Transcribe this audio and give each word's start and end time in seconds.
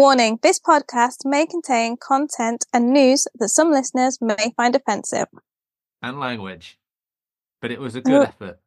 Warning 0.00 0.38
this 0.42 0.60
podcast 0.60 1.24
may 1.24 1.46
contain 1.46 1.96
content 1.96 2.66
and 2.70 2.92
news 2.92 3.26
that 3.38 3.48
some 3.48 3.70
listeners 3.70 4.18
may 4.20 4.52
find 4.54 4.76
offensive. 4.76 5.26
and 6.02 6.20
language. 6.20 6.78
But 7.62 7.70
it 7.70 7.80
was 7.80 7.94
a 7.96 8.02
good 8.02 8.12
Oh. 8.20 8.22
effort. 8.24 8.60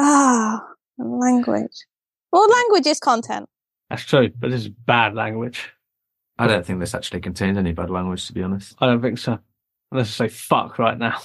Ah, 0.00 0.66
language. 0.98 1.86
Well, 2.32 2.48
language 2.50 2.88
is 2.88 2.98
content. 2.98 3.48
That's 3.88 4.02
true, 4.02 4.30
but 4.36 4.50
this 4.50 4.62
is 4.62 4.68
bad 4.68 5.14
language. 5.14 5.72
I 6.40 6.48
don't 6.48 6.66
think 6.66 6.80
this 6.80 6.92
actually 6.92 7.20
contains 7.20 7.56
any 7.56 7.72
bad 7.72 7.88
language, 7.90 8.26
to 8.26 8.32
be 8.32 8.42
honest. 8.42 8.74
I 8.80 8.86
don't 8.86 9.00
think 9.00 9.18
so. 9.18 9.38
Unless 9.92 10.20
I 10.20 10.26
say 10.26 10.34
fuck 10.34 10.80
right 10.80 10.98
now. 10.98 11.20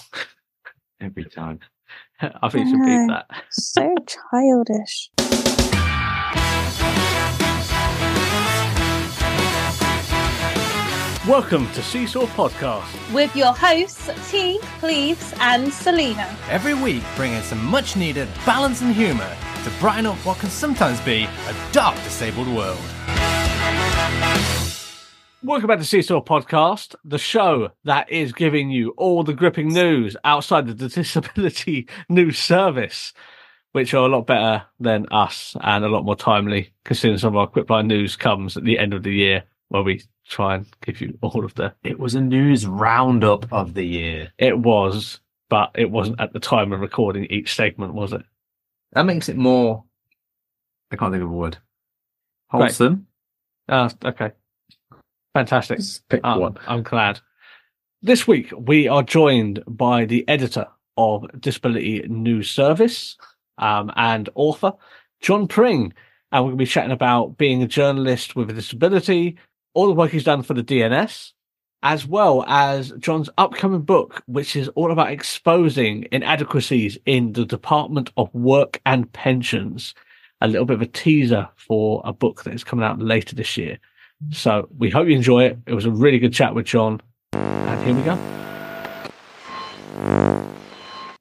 Every 1.01 1.25
time. 1.25 1.61
I 2.21 2.49
think 2.49 2.67
you 2.67 2.73
should 2.73 2.85
beat 2.85 3.07
No. 3.07 3.13
that. 3.15 3.43
So 3.49 3.95
childish. 4.05 5.09
Welcome 11.29 11.71
to 11.73 11.83
Seesaw 11.83 12.25
Podcast. 12.25 13.13
with 13.13 13.35
your 13.35 13.53
hosts 13.53 14.09
T, 14.31 14.57
Cleves, 14.79 15.31
and 15.39 15.71
Selena. 15.71 16.35
Every 16.49 16.73
week, 16.73 17.03
bringing 17.15 17.43
some 17.43 17.63
much 17.63 17.95
needed 17.95 18.27
balance 18.47 18.81
and 18.81 18.95
humour 18.95 19.37
to 19.63 19.69
brighten 19.79 20.07
up 20.07 20.17
what 20.25 20.39
can 20.39 20.49
sometimes 20.49 20.99
be 21.01 21.25
a 21.47 21.55
dark, 21.71 21.95
disabled 21.97 22.47
world. 22.47 22.79
Welcome 25.43 25.67
back 25.67 25.77
to 25.77 25.85
Seesaw 25.85 26.21
Podcast, 26.21 26.95
the 27.05 27.19
show 27.19 27.69
that 27.83 28.09
is 28.09 28.33
giving 28.33 28.71
you 28.71 28.95
all 28.97 29.21
the 29.23 29.35
gripping 29.35 29.67
news 29.67 30.17
outside 30.23 30.67
of 30.67 30.79
the 30.79 30.89
disability 30.89 31.87
news 32.09 32.39
service, 32.39 33.13
which 33.73 33.93
are 33.93 34.07
a 34.07 34.09
lot 34.09 34.25
better 34.25 34.63
than 34.79 35.05
us 35.11 35.55
and 35.61 35.85
a 35.85 35.89
lot 35.89 36.05
more 36.05 36.15
timely, 36.15 36.73
considering 36.85 37.19
some 37.19 37.35
of 37.35 37.37
our 37.37 37.47
Quipline 37.47 37.85
news 37.85 38.15
comes 38.15 38.57
at 38.57 38.63
the 38.63 38.79
end 38.79 38.95
of 38.95 39.03
the 39.03 39.13
year 39.13 39.43
where 39.69 39.83
we 39.83 40.03
try 40.27 40.55
and 40.55 40.65
give 40.85 41.01
you 41.01 41.17
all 41.21 41.45
of 41.45 41.55
the. 41.55 41.73
It 41.83 41.99
was 41.99 42.15
a 42.15 42.21
news 42.21 42.65
roundup 42.67 43.51
of 43.51 43.73
the 43.73 43.85
year. 43.85 44.31
It 44.37 44.57
was, 44.59 45.19
but 45.49 45.71
it 45.75 45.89
wasn't 45.89 46.19
at 46.19 46.33
the 46.33 46.39
time 46.39 46.73
of 46.73 46.79
recording 46.81 47.25
each 47.25 47.55
segment, 47.55 47.93
was 47.93 48.13
it? 48.13 48.21
That 48.93 49.05
makes 49.05 49.29
it 49.29 49.37
more. 49.37 49.83
I 50.91 50.95
can't 50.95 51.11
think 51.11 51.23
of 51.23 51.29
a 51.29 51.33
word. 51.33 51.57
Right. 52.51 52.61
Wholesome. 52.63 53.05
Ah, 53.67 53.91
okay. 54.03 54.31
Fantastic. 55.35 55.77
Just 55.77 56.07
pick 56.09 56.21
Um, 56.23 56.39
one. 56.39 56.57
I'm 56.67 56.81
glad. 56.83 57.19
This 58.01 58.27
week, 58.27 58.51
we 58.57 58.87
are 58.87 59.03
joined 59.03 59.61
by 59.67 60.05
the 60.05 60.27
editor 60.27 60.65
of 60.97 61.25
Disability 61.39 62.03
News 62.07 62.49
Service 62.49 63.17
um, 63.59 63.91
and 63.95 64.29
author, 64.35 64.73
John 65.21 65.47
Pring. 65.47 65.93
And 66.31 66.43
we're 66.43 66.49
going 66.51 66.57
to 66.59 66.63
be 66.63 66.69
chatting 66.69 66.91
about 66.91 67.37
being 67.37 67.61
a 67.61 67.67
journalist 67.67 68.35
with 68.35 68.49
a 68.49 68.53
disability, 68.53 69.37
all 69.73 69.87
the 69.87 69.93
work 69.93 70.11
he's 70.11 70.23
done 70.23 70.43
for 70.43 70.53
the 70.53 70.63
DNS, 70.63 71.31
as 71.83 72.05
well 72.07 72.43
as 72.47 72.91
John's 72.99 73.29
upcoming 73.37 73.81
book, 73.81 74.21
which 74.25 74.55
is 74.55 74.67
all 74.69 74.91
about 74.91 75.11
exposing 75.11 76.07
inadequacies 76.11 76.97
in 77.05 77.33
the 77.33 77.45
Department 77.45 78.11
of 78.17 78.33
Work 78.33 78.81
and 78.85 79.11
Pensions. 79.13 79.93
A 80.41 80.47
little 80.47 80.65
bit 80.65 80.75
of 80.75 80.81
a 80.81 80.87
teaser 80.87 81.49
for 81.55 82.01
a 82.05 82.13
book 82.13 82.43
that 82.43 82.53
is 82.53 82.63
coming 82.63 82.85
out 82.85 82.99
later 82.99 83.35
this 83.35 83.57
year. 83.57 83.77
So 84.31 84.67
we 84.77 84.89
hope 84.89 85.07
you 85.07 85.15
enjoy 85.15 85.45
it. 85.45 85.57
It 85.67 85.73
was 85.73 85.85
a 85.85 85.91
really 85.91 86.19
good 86.19 86.33
chat 86.33 86.55
with 86.55 86.65
John. 86.65 87.01
And 87.33 87.85
here 87.85 87.95
we 87.95 88.01
go. 88.01 88.15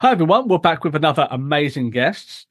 Hi, 0.00 0.12
everyone. 0.12 0.46
We're 0.48 0.58
back 0.58 0.84
with 0.84 0.94
another 0.94 1.26
amazing 1.30 1.90
guests. 1.90 2.46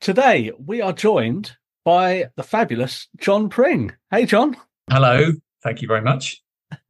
Today, 0.00 0.52
we 0.64 0.80
are 0.80 0.92
joined 0.92 1.56
by 1.84 2.26
the 2.36 2.42
fabulous 2.42 3.08
John 3.16 3.48
Pring. 3.48 3.92
Hey, 4.10 4.26
John. 4.26 4.56
Hello. 4.90 5.32
Thank 5.62 5.82
you 5.82 5.88
very 5.88 6.02
much. 6.02 6.42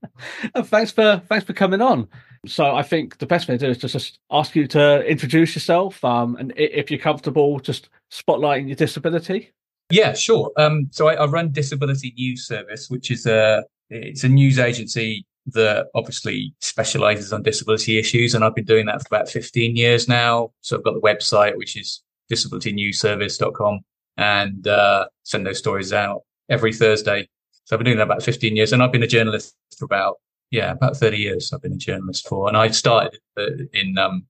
Thanks 0.65 0.91
for 0.91 1.23
thanks 1.29 1.45
for 1.45 1.53
coming 1.53 1.81
on. 1.81 2.09
So 2.47 2.75
I 2.75 2.83
think 2.83 3.19
the 3.19 3.27
best 3.27 3.47
thing 3.47 3.59
to 3.59 3.67
do 3.67 3.71
is 3.71 3.79
just, 3.79 3.93
just 3.93 4.19
ask 4.31 4.55
you 4.55 4.67
to 4.69 5.05
introduce 5.07 5.55
yourself, 5.55 6.05
um, 6.05 6.37
and 6.37 6.53
if 6.57 6.91
you're 6.91 7.01
comfortable, 7.01 7.59
just 7.61 7.89
spotlighting 8.13 8.67
your 8.67 8.77
disability. 8.77 9.53
Yeah, 9.91 10.15
sure. 10.15 10.53
Um, 10.57 10.89
so 10.91 11.09
I, 11.09 11.15
I 11.15 11.27
run 11.27 11.53
Disability 11.53 12.13
News 12.17 12.47
Service, 12.47 12.89
which 12.91 13.11
is 13.11 13.27
a 13.27 13.65
it's 13.91 14.25
a 14.25 14.29
news 14.29 14.59
agency 14.59 15.27
that 15.47 15.87
obviously 15.95 16.55
specializes 16.61 17.33
on 17.33 17.43
disability 17.43 17.99
issues, 17.99 18.35
and 18.35 18.45
I've 18.45 18.55
been 18.55 18.65
doing 18.65 18.87
that 18.87 19.01
for 19.01 19.15
about 19.15 19.29
15 19.29 19.77
years 19.77 20.09
now. 20.09 20.53
So 20.61 20.77
I've 20.77 20.85
got 20.85 20.95
the 20.95 21.01
website, 21.01 21.57
which 21.57 21.77
is 21.77 22.03
disabilitynewsservice.com, 22.33 23.81
and 24.17 24.67
uh, 24.67 25.07
send 25.23 25.47
those 25.47 25.59
stories 25.59 25.93
out 25.93 26.23
every 26.49 26.73
Thursday. 26.73 27.29
So 27.65 27.75
I've 27.75 27.79
been 27.81 27.87
doing 27.87 27.99
that 27.99 28.05
about 28.05 28.23
15 28.23 28.57
years, 28.57 28.73
and 28.73 28.83
I've 28.83 28.93
been 28.93 29.03
a 29.03 29.07
journalist 29.07 29.55
for 29.79 29.85
about 29.85 30.17
yeah 30.51 30.71
about 30.73 30.97
30 30.97 31.17
years. 31.17 31.53
I've 31.53 31.63
been 31.63 31.73
a 31.73 31.77
journalist 31.77 32.29
for, 32.29 32.49
and 32.49 32.57
I 32.57 32.69
started 32.69 33.19
uh, 33.39 33.47
in 33.73 33.97
um, 33.99 34.27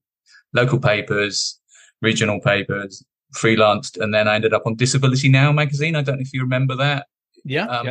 local 0.53 0.79
papers, 0.79 1.59
regional 2.01 2.39
papers, 2.41 3.03
freelanced, 3.35 4.01
and 4.01 4.13
then 4.13 4.27
I 4.27 4.35
ended 4.35 4.53
up 4.53 4.63
on 4.65 4.75
Disability 4.75 5.29
Now 5.29 5.51
magazine. 5.51 5.95
I 5.95 6.01
don't 6.01 6.15
know 6.17 6.21
if 6.21 6.33
you 6.33 6.41
remember 6.41 6.75
that. 6.77 7.07
Yeah, 7.43 7.65
Um, 7.67 7.85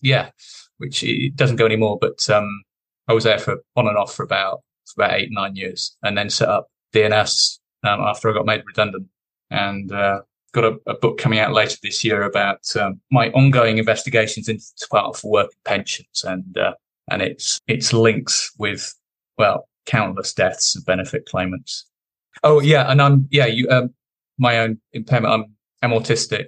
yeah. 0.00 0.24
yeah. 0.24 0.30
which 0.78 1.02
it 1.02 1.34
doesn't 1.36 1.56
go 1.56 1.66
anymore, 1.66 1.98
but 2.00 2.28
um, 2.30 2.62
I 3.08 3.12
was 3.14 3.24
there 3.24 3.38
for 3.38 3.56
on 3.76 3.88
and 3.88 3.96
off 3.96 4.14
for 4.14 4.22
about 4.24 4.62
for 4.86 5.02
about 5.04 5.18
eight 5.18 5.28
nine 5.32 5.56
years, 5.56 5.96
and 6.02 6.16
then 6.18 6.28
set 6.30 6.48
up 6.48 6.68
DNS 6.94 7.58
um, 7.84 8.00
after 8.00 8.28
I 8.30 8.34
got 8.34 8.46
made 8.46 8.62
redundant, 8.66 9.06
and 9.50 9.90
uh, 9.90 10.20
got 10.52 10.64
a, 10.64 10.78
a 10.86 10.94
book 10.94 11.18
coming 11.18 11.38
out 11.38 11.52
later 11.52 11.76
this 11.82 12.04
year 12.04 12.22
about 12.22 12.60
um, 12.76 13.00
my 13.10 13.30
ongoing 13.30 13.78
investigations 13.78 14.48
into 14.48 14.62
the 14.62 14.84
Department 14.84 15.16
for 15.16 15.30
Work 15.30 15.50
and 15.52 15.64
Pensions, 15.64 16.24
and 16.24 16.56
uh, 16.58 16.74
and 17.10 17.22
its 17.22 17.60
its 17.66 17.92
links 17.92 18.52
with 18.58 18.94
well 19.38 19.68
countless 19.86 20.32
deaths 20.32 20.76
of 20.76 20.84
benefit 20.84 21.26
claimants. 21.26 21.86
Oh 22.42 22.60
yeah, 22.60 22.90
and 22.90 23.00
I'm 23.00 23.28
yeah 23.30 23.46
you 23.46 23.68
um, 23.68 23.90
my 24.38 24.58
own 24.58 24.78
impairment. 24.92 25.32
I'm 25.32 25.44
I'm 25.82 25.98
autistic. 25.98 26.46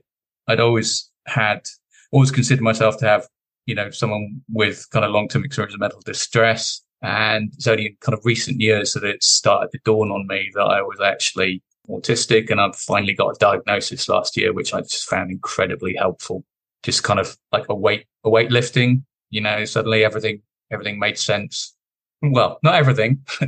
I'd 0.48 0.60
always 0.60 1.10
had 1.26 1.66
always 2.12 2.30
considered 2.30 2.62
myself 2.62 2.98
to 2.98 3.06
have 3.06 3.26
you 3.66 3.74
know 3.74 3.90
someone 3.90 4.42
with 4.52 4.86
kind 4.90 5.04
of 5.04 5.10
long 5.10 5.28
term 5.28 5.44
experience 5.44 5.74
of 5.74 5.80
mental 5.80 6.02
distress, 6.04 6.82
and 7.02 7.50
it's 7.54 7.66
only 7.66 7.86
in 7.86 7.96
kind 8.00 8.16
of 8.16 8.24
recent 8.24 8.60
years 8.60 8.92
that 8.92 9.04
it 9.04 9.22
started 9.22 9.70
to 9.72 9.78
dawn 9.84 10.10
on 10.10 10.26
me 10.26 10.50
that 10.54 10.62
I 10.62 10.82
was 10.82 11.00
actually 11.00 11.62
autistic, 11.88 12.50
and 12.50 12.60
I've 12.60 12.76
finally 12.76 13.14
got 13.14 13.36
a 13.36 13.38
diagnosis 13.38 14.08
last 14.08 14.36
year, 14.36 14.52
which 14.52 14.72
I 14.72 14.80
just 14.80 15.08
found 15.08 15.30
incredibly 15.30 15.94
helpful. 15.94 16.44
Just 16.82 17.02
kind 17.02 17.20
of 17.20 17.36
like 17.52 17.66
a 17.68 17.74
weight 17.74 18.06
a 18.24 18.30
weight 18.30 18.50
lifting, 18.50 19.04
you 19.30 19.40
know. 19.40 19.64
Suddenly 19.64 20.04
everything 20.04 20.42
everything 20.70 20.98
made 20.98 21.18
sense. 21.18 21.74
Well, 22.22 22.58
not 22.62 22.74
everything, 22.74 23.24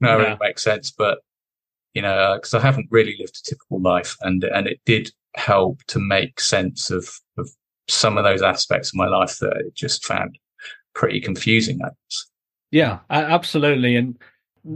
not 0.00 0.12
everything 0.12 0.38
makes 0.40 0.62
sense, 0.62 0.90
but 0.90 1.18
you 1.94 2.02
know, 2.02 2.12
uh, 2.12 2.34
because 2.36 2.54
I 2.54 2.60
haven't 2.60 2.88
really 2.90 3.16
lived 3.18 3.38
a 3.38 3.48
typical 3.48 3.80
life, 3.80 4.16
and 4.20 4.44
and 4.44 4.66
it 4.66 4.80
did 4.84 5.10
help 5.34 5.82
to 5.88 5.98
make 5.98 6.40
sense 6.40 6.90
of 6.90 7.08
of 7.38 7.48
some 7.88 8.18
of 8.18 8.24
those 8.24 8.42
aspects 8.42 8.90
of 8.90 8.96
my 8.96 9.06
life 9.06 9.38
that 9.38 9.52
I 9.52 9.60
just 9.74 10.04
found 10.04 10.38
pretty 10.94 11.20
confusing. 11.20 11.80
Yeah, 12.70 12.98
absolutely, 13.10 13.96
and 13.96 14.18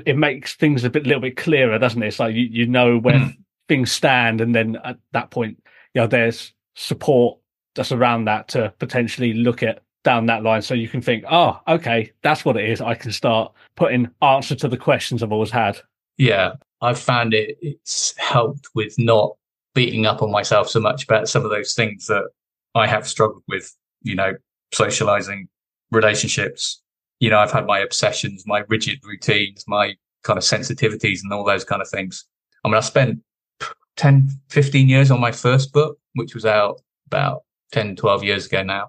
it 0.07 0.17
makes 0.17 0.55
things 0.57 0.85
a 0.85 0.91
bit, 0.91 1.05
little 1.05 1.21
bit 1.21 1.37
clearer, 1.37 1.79
doesn't 1.79 2.03
it? 2.03 2.09
It's 2.09 2.19
like 2.21 2.35
you, 2.35 2.43
you 2.51 2.67
know 2.67 2.99
where 2.99 3.17
Mm. 3.19 3.37
things 3.69 3.93
stand, 3.93 4.41
and 4.41 4.55
then 4.55 4.77
at 4.85 4.97
that 5.13 5.31
point, 5.31 5.57
you 5.95 6.01
know, 6.01 6.07
there's 6.07 6.53
support 6.75 7.39
that's 7.75 7.93
around 7.93 8.25
that 8.25 8.49
to 8.49 8.73
potentially 8.79 9.33
look 9.33 9.63
at 9.63 9.83
down 10.03 10.27
that 10.27 10.43
line, 10.43 10.63
so 10.63 10.75
you 10.75 10.89
can 10.89 11.01
think, 11.03 11.25
oh, 11.31 11.61
okay, 11.69 12.11
that's 12.23 12.45
what 12.45 12.57
it 12.57 12.69
is. 12.69 12.81
I 12.81 12.95
can 12.95 13.13
start 13.13 13.53
putting 13.77 14.11
answer 14.23 14.55
to 14.57 14.69
the 14.69 14.77
questions 14.77 15.23
I've 15.23 15.33
always 15.33 15.51
had. 15.51 15.79
Yeah, 16.17 16.55
I've 16.81 16.99
found 16.99 17.35
it. 17.35 17.59
It's 17.61 18.15
helped 18.17 18.69
with 18.75 18.99
not 18.99 19.37
beating 19.75 20.07
up 20.07 20.23
on 20.23 20.31
myself 20.31 20.69
so 20.69 20.81
much 20.81 21.05
about 21.05 21.29
some 21.29 21.45
of 21.45 21.51
those 21.51 21.75
things 21.75 22.07
that 22.07 22.25
I 22.75 22.87
have 22.87 23.07
struggled 23.07 23.43
with. 23.47 23.75
You 24.03 24.15
know, 24.15 24.33
socializing, 24.73 25.49
relationships. 25.91 26.81
You 27.21 27.31
know, 27.31 27.39
I've 27.39 27.53
had 27.53 27.67
my 27.67 27.79
obsessions, 27.79 28.45
my 28.47 28.65
rigid 28.69 29.01
routines, 29.05 29.65
my 29.69 29.95
kind 30.25 30.37
of 30.39 30.43
sensitivities 30.45 31.21
and 31.23 31.33
all 31.33 31.45
those 31.45 31.65
kind 31.65 31.81
of 31.81 31.89
things. 31.89 32.25
I 32.65 32.69
mean, 32.69 32.77
I 32.77 32.81
spent 32.81 33.21
10, 33.97 34.29
15 34.49 34.89
years 34.89 35.11
on 35.11 35.21
my 35.21 35.33
first 35.33 35.73
book, 35.73 35.99
which 36.15 36.35
was 36.35 36.47
out 36.47 36.81
about 37.07 37.43
10, 37.73 37.97
12 37.97 38.25
years 38.25 38.47
ago 38.47 38.63
now. 38.63 38.89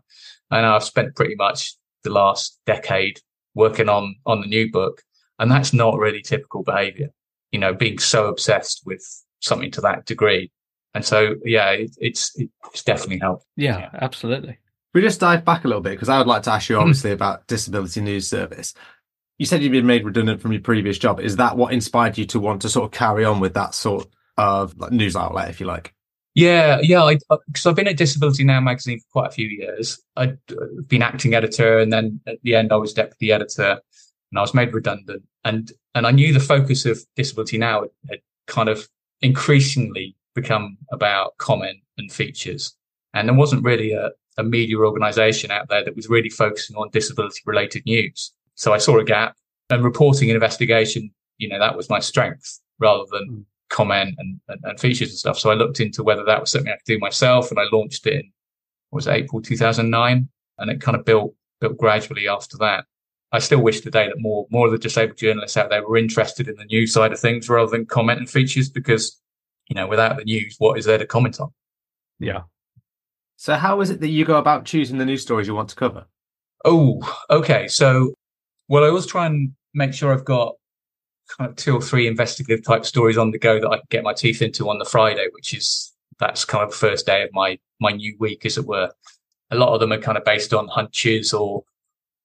And 0.49 0.65
I've 0.65 0.83
spent 0.83 1.15
pretty 1.15 1.35
much 1.35 1.75
the 2.03 2.09
last 2.09 2.59
decade 2.65 3.19
working 3.53 3.89
on, 3.89 4.15
on 4.25 4.41
the 4.41 4.47
new 4.47 4.71
book. 4.71 5.01
And 5.39 5.51
that's 5.51 5.73
not 5.73 5.97
really 5.97 6.21
typical 6.21 6.63
behavior, 6.63 7.09
you 7.51 7.59
know, 7.59 7.73
being 7.73 7.99
so 7.99 8.27
obsessed 8.27 8.83
with 8.85 9.03
something 9.39 9.71
to 9.71 9.81
that 9.81 10.05
degree. 10.05 10.51
And 10.93 11.03
so, 11.05 11.35
yeah, 11.45 11.71
it, 11.71 11.91
it's, 11.99 12.35
it's 12.37 12.83
definitely 12.83 13.19
helped. 13.19 13.45
Yeah, 13.55 13.79
Yeah. 13.79 13.89
absolutely. 13.93 14.57
We 14.93 15.01
just 15.01 15.19
dive 15.19 15.45
back 15.45 15.63
a 15.63 15.67
little 15.67 15.81
bit 15.81 15.91
because 15.91 16.09
I 16.09 16.17
would 16.17 16.27
like 16.27 16.43
to 16.43 16.51
ask 16.51 16.67
Hmm. 16.67 16.73
you, 16.73 16.79
obviously, 16.79 17.11
about 17.11 17.47
Disability 17.47 18.01
News 18.01 18.27
Service. 18.27 18.73
You 19.37 19.45
said 19.45 19.63
you'd 19.63 19.71
been 19.71 19.85
made 19.87 20.05
redundant 20.05 20.41
from 20.41 20.51
your 20.51 20.61
previous 20.61 20.97
job. 20.97 21.19
Is 21.19 21.37
that 21.37 21.57
what 21.57 21.73
inspired 21.73 22.17
you 22.17 22.25
to 22.25 22.39
want 22.39 22.61
to 22.63 22.69
sort 22.69 22.85
of 22.85 22.91
carry 22.91 23.25
on 23.25 23.39
with 23.39 23.53
that 23.55 23.73
sort 23.73 24.07
of 24.37 24.77
like, 24.77 24.91
news 24.91 25.15
outlet, 25.15 25.49
if 25.49 25.59
you 25.59 25.65
like? 25.65 25.93
Yeah, 26.35 26.79
yeah, 26.81 27.13
because 27.47 27.65
I've 27.65 27.75
been 27.75 27.87
at 27.87 27.97
Disability 27.97 28.43
Now 28.43 28.61
magazine 28.61 28.99
for 28.99 29.21
quite 29.21 29.27
a 29.29 29.31
few 29.31 29.47
years. 29.47 29.99
I'd 30.15 30.37
uh, 30.51 30.65
been 30.87 31.01
acting 31.01 31.33
editor, 31.33 31.79
and 31.79 31.91
then 31.91 32.21
at 32.27 32.37
the 32.43 32.55
end, 32.55 32.71
I 32.71 32.77
was 32.77 32.93
deputy 32.93 33.31
editor, 33.33 33.81
and 34.31 34.37
I 34.37 34.41
was 34.41 34.53
made 34.53 34.73
redundant. 34.73 35.23
And 35.43 35.71
and 35.95 36.07
I 36.07 36.11
knew 36.11 36.31
the 36.31 36.39
focus 36.39 36.85
of 36.85 36.99
Disability 37.15 37.57
Now 37.57 37.81
had, 37.81 37.89
had 38.09 38.19
kind 38.47 38.69
of 38.69 38.87
increasingly 39.21 40.15
become 40.35 40.77
about 40.91 41.37
comment 41.37 41.79
and 41.97 42.11
features, 42.11 42.77
and 43.13 43.27
there 43.27 43.35
wasn't 43.35 43.63
really 43.63 43.91
a, 43.91 44.11
a 44.37 44.43
media 44.43 44.77
organisation 44.77 45.51
out 45.51 45.69
there 45.69 45.83
that 45.83 45.95
was 45.95 46.09
really 46.09 46.29
focusing 46.29 46.75
on 46.75 46.89
disability 46.91 47.41
related 47.45 47.85
news. 47.85 48.33
So 48.55 48.73
I 48.73 48.77
saw 48.77 48.97
a 48.99 49.03
gap, 49.03 49.35
and 49.71 49.83
reporting 49.83 50.29
and 50.29 50.35
investigation, 50.35 51.11
you 51.37 51.47
know, 51.47 51.59
that 51.59 51.75
was 51.75 51.89
my 51.89 51.99
strength 51.99 52.59
rather 52.79 53.05
than 53.11 53.29
mm 53.29 53.45
comment 53.71 54.13
and, 54.17 54.37
and, 54.49 54.59
and, 54.65 54.77
features 54.81 55.11
and 55.11 55.17
stuff. 55.17 55.39
So 55.39 55.49
I 55.49 55.53
looked 55.53 55.79
into 55.79 56.03
whether 56.03 56.25
that 56.25 56.41
was 56.41 56.51
something 56.51 56.69
I 56.69 56.75
could 56.75 56.83
do 56.85 56.99
myself 56.99 57.51
and 57.51 57.57
I 57.57 57.63
launched 57.71 58.05
it 58.05 58.15
in, 58.15 58.31
was 58.91 59.07
it, 59.07 59.13
April 59.13 59.41
2009 59.41 60.27
and 60.57 60.69
it 60.69 60.81
kind 60.81 60.97
of 60.97 61.05
built, 61.05 61.33
built 61.61 61.77
gradually 61.77 62.27
after 62.27 62.57
that. 62.57 62.83
I 63.31 63.39
still 63.39 63.61
wish 63.61 63.79
today 63.79 64.07
that 64.07 64.19
more, 64.19 64.45
more 64.51 64.65
of 64.65 64.73
the 64.73 64.77
disabled 64.77 65.17
journalists 65.17 65.55
out 65.55 65.69
there 65.69 65.87
were 65.87 65.95
interested 65.95 66.49
in 66.49 66.57
the 66.57 66.65
news 66.65 66.91
side 66.91 67.13
of 67.13 67.19
things 67.21 67.47
rather 67.47 67.71
than 67.71 67.85
comment 67.85 68.19
and 68.19 68.29
features 68.29 68.69
because, 68.69 69.17
you 69.69 69.75
know, 69.75 69.87
without 69.87 70.17
the 70.17 70.25
news, 70.25 70.57
what 70.59 70.77
is 70.77 70.83
there 70.83 70.97
to 70.97 71.05
comment 71.05 71.39
on? 71.39 71.53
Yeah. 72.19 72.41
So 73.41 73.55
how 73.55 73.81
is 73.81 73.89
it 73.89 74.01
that 74.01 74.09
you 74.09 74.23
go 74.23 74.37
about 74.37 74.65
choosing 74.65 74.99
the 74.99 75.05
news 75.05 75.23
stories 75.23 75.47
you 75.47 75.55
want 75.55 75.69
to 75.69 75.75
cover? 75.75 76.05
Oh, 76.63 77.01
okay. 77.31 77.67
So, 77.67 78.13
well, 78.67 78.83
I 78.83 78.89
always 78.89 79.07
try 79.07 79.25
and 79.25 79.53
make 79.73 79.95
sure 79.95 80.13
I've 80.13 80.25
got 80.25 80.57
kind 81.35 81.49
of 81.49 81.55
two 81.55 81.75
or 81.75 81.81
three 81.81 82.05
investigative 82.05 82.63
type 82.63 82.85
stories 82.85 83.17
on 83.17 83.31
the 83.31 83.39
go 83.39 83.59
that 83.59 83.67
I 83.67 83.77
can 83.77 83.87
get 83.89 84.03
my 84.03 84.13
teeth 84.13 84.43
into 84.43 84.69
on 84.69 84.77
the 84.77 84.85
Friday, 84.85 85.25
which 85.31 85.55
is 85.55 85.91
that's 86.19 86.45
kind 86.45 86.63
of 86.63 86.69
the 86.69 86.77
first 86.77 87.07
day 87.07 87.23
of 87.23 87.31
my 87.33 87.57
my 87.79 87.89
new 87.89 88.15
week, 88.19 88.45
as 88.45 88.59
it 88.59 88.67
were. 88.67 88.91
A 89.49 89.55
lot 89.55 89.73
of 89.73 89.79
them 89.79 89.91
are 89.91 89.97
kind 89.97 90.19
of 90.19 90.23
based 90.23 90.53
on 90.53 90.67
hunches 90.67 91.33
or 91.33 91.63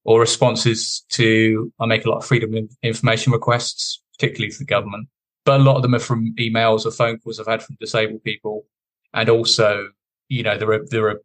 or 0.04 0.20
responses 0.20 1.02
to. 1.12 1.72
I 1.80 1.86
make 1.86 2.04
a 2.04 2.10
lot 2.10 2.18
of 2.18 2.26
freedom 2.26 2.54
of 2.54 2.70
information 2.82 3.32
requests, 3.32 4.02
particularly 4.18 4.52
for 4.52 4.58
the 4.58 4.66
government, 4.66 5.08
but 5.46 5.60
a 5.60 5.62
lot 5.62 5.76
of 5.76 5.82
them 5.82 5.94
are 5.94 5.98
from 5.98 6.34
emails 6.38 6.84
or 6.84 6.90
phone 6.90 7.16
calls 7.20 7.40
I've 7.40 7.46
had 7.46 7.62
from 7.62 7.78
disabled 7.80 8.22
people, 8.22 8.66
and 9.14 9.30
also, 9.30 9.88
you 10.28 10.42
know, 10.42 10.56
there 10.58 10.70
are 10.72 10.84
there 10.90 11.08
are 11.08 11.20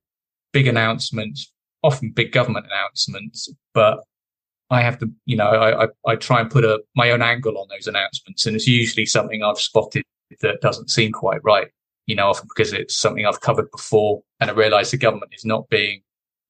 big 0.51 0.67
announcements, 0.67 1.51
often 1.83 2.11
big 2.11 2.31
government 2.31 2.65
announcements, 2.67 3.49
but 3.73 3.99
I 4.69 4.81
have 4.81 4.97
to, 4.99 5.11
you 5.25 5.35
know, 5.35 5.47
I, 5.47 5.83
I, 5.83 5.87
I, 6.07 6.15
try 6.15 6.39
and 6.39 6.49
put 6.49 6.63
a, 6.63 6.81
my 6.95 7.11
own 7.11 7.21
angle 7.21 7.57
on 7.57 7.67
those 7.69 7.87
announcements. 7.87 8.45
And 8.45 8.55
it's 8.55 8.67
usually 8.67 9.05
something 9.05 9.43
I've 9.43 9.59
spotted 9.59 10.03
that 10.39 10.61
doesn't 10.61 10.89
seem 10.89 11.11
quite 11.11 11.43
right, 11.43 11.67
you 12.05 12.15
know, 12.15 12.29
often 12.29 12.47
because 12.47 12.71
it's 12.71 12.95
something 12.95 13.25
I've 13.25 13.41
covered 13.41 13.69
before. 13.69 14.23
And 14.39 14.49
I 14.49 14.53
realize 14.53 14.89
the 14.89 14.97
government 14.97 15.33
is 15.35 15.43
not 15.43 15.67
being 15.69 16.01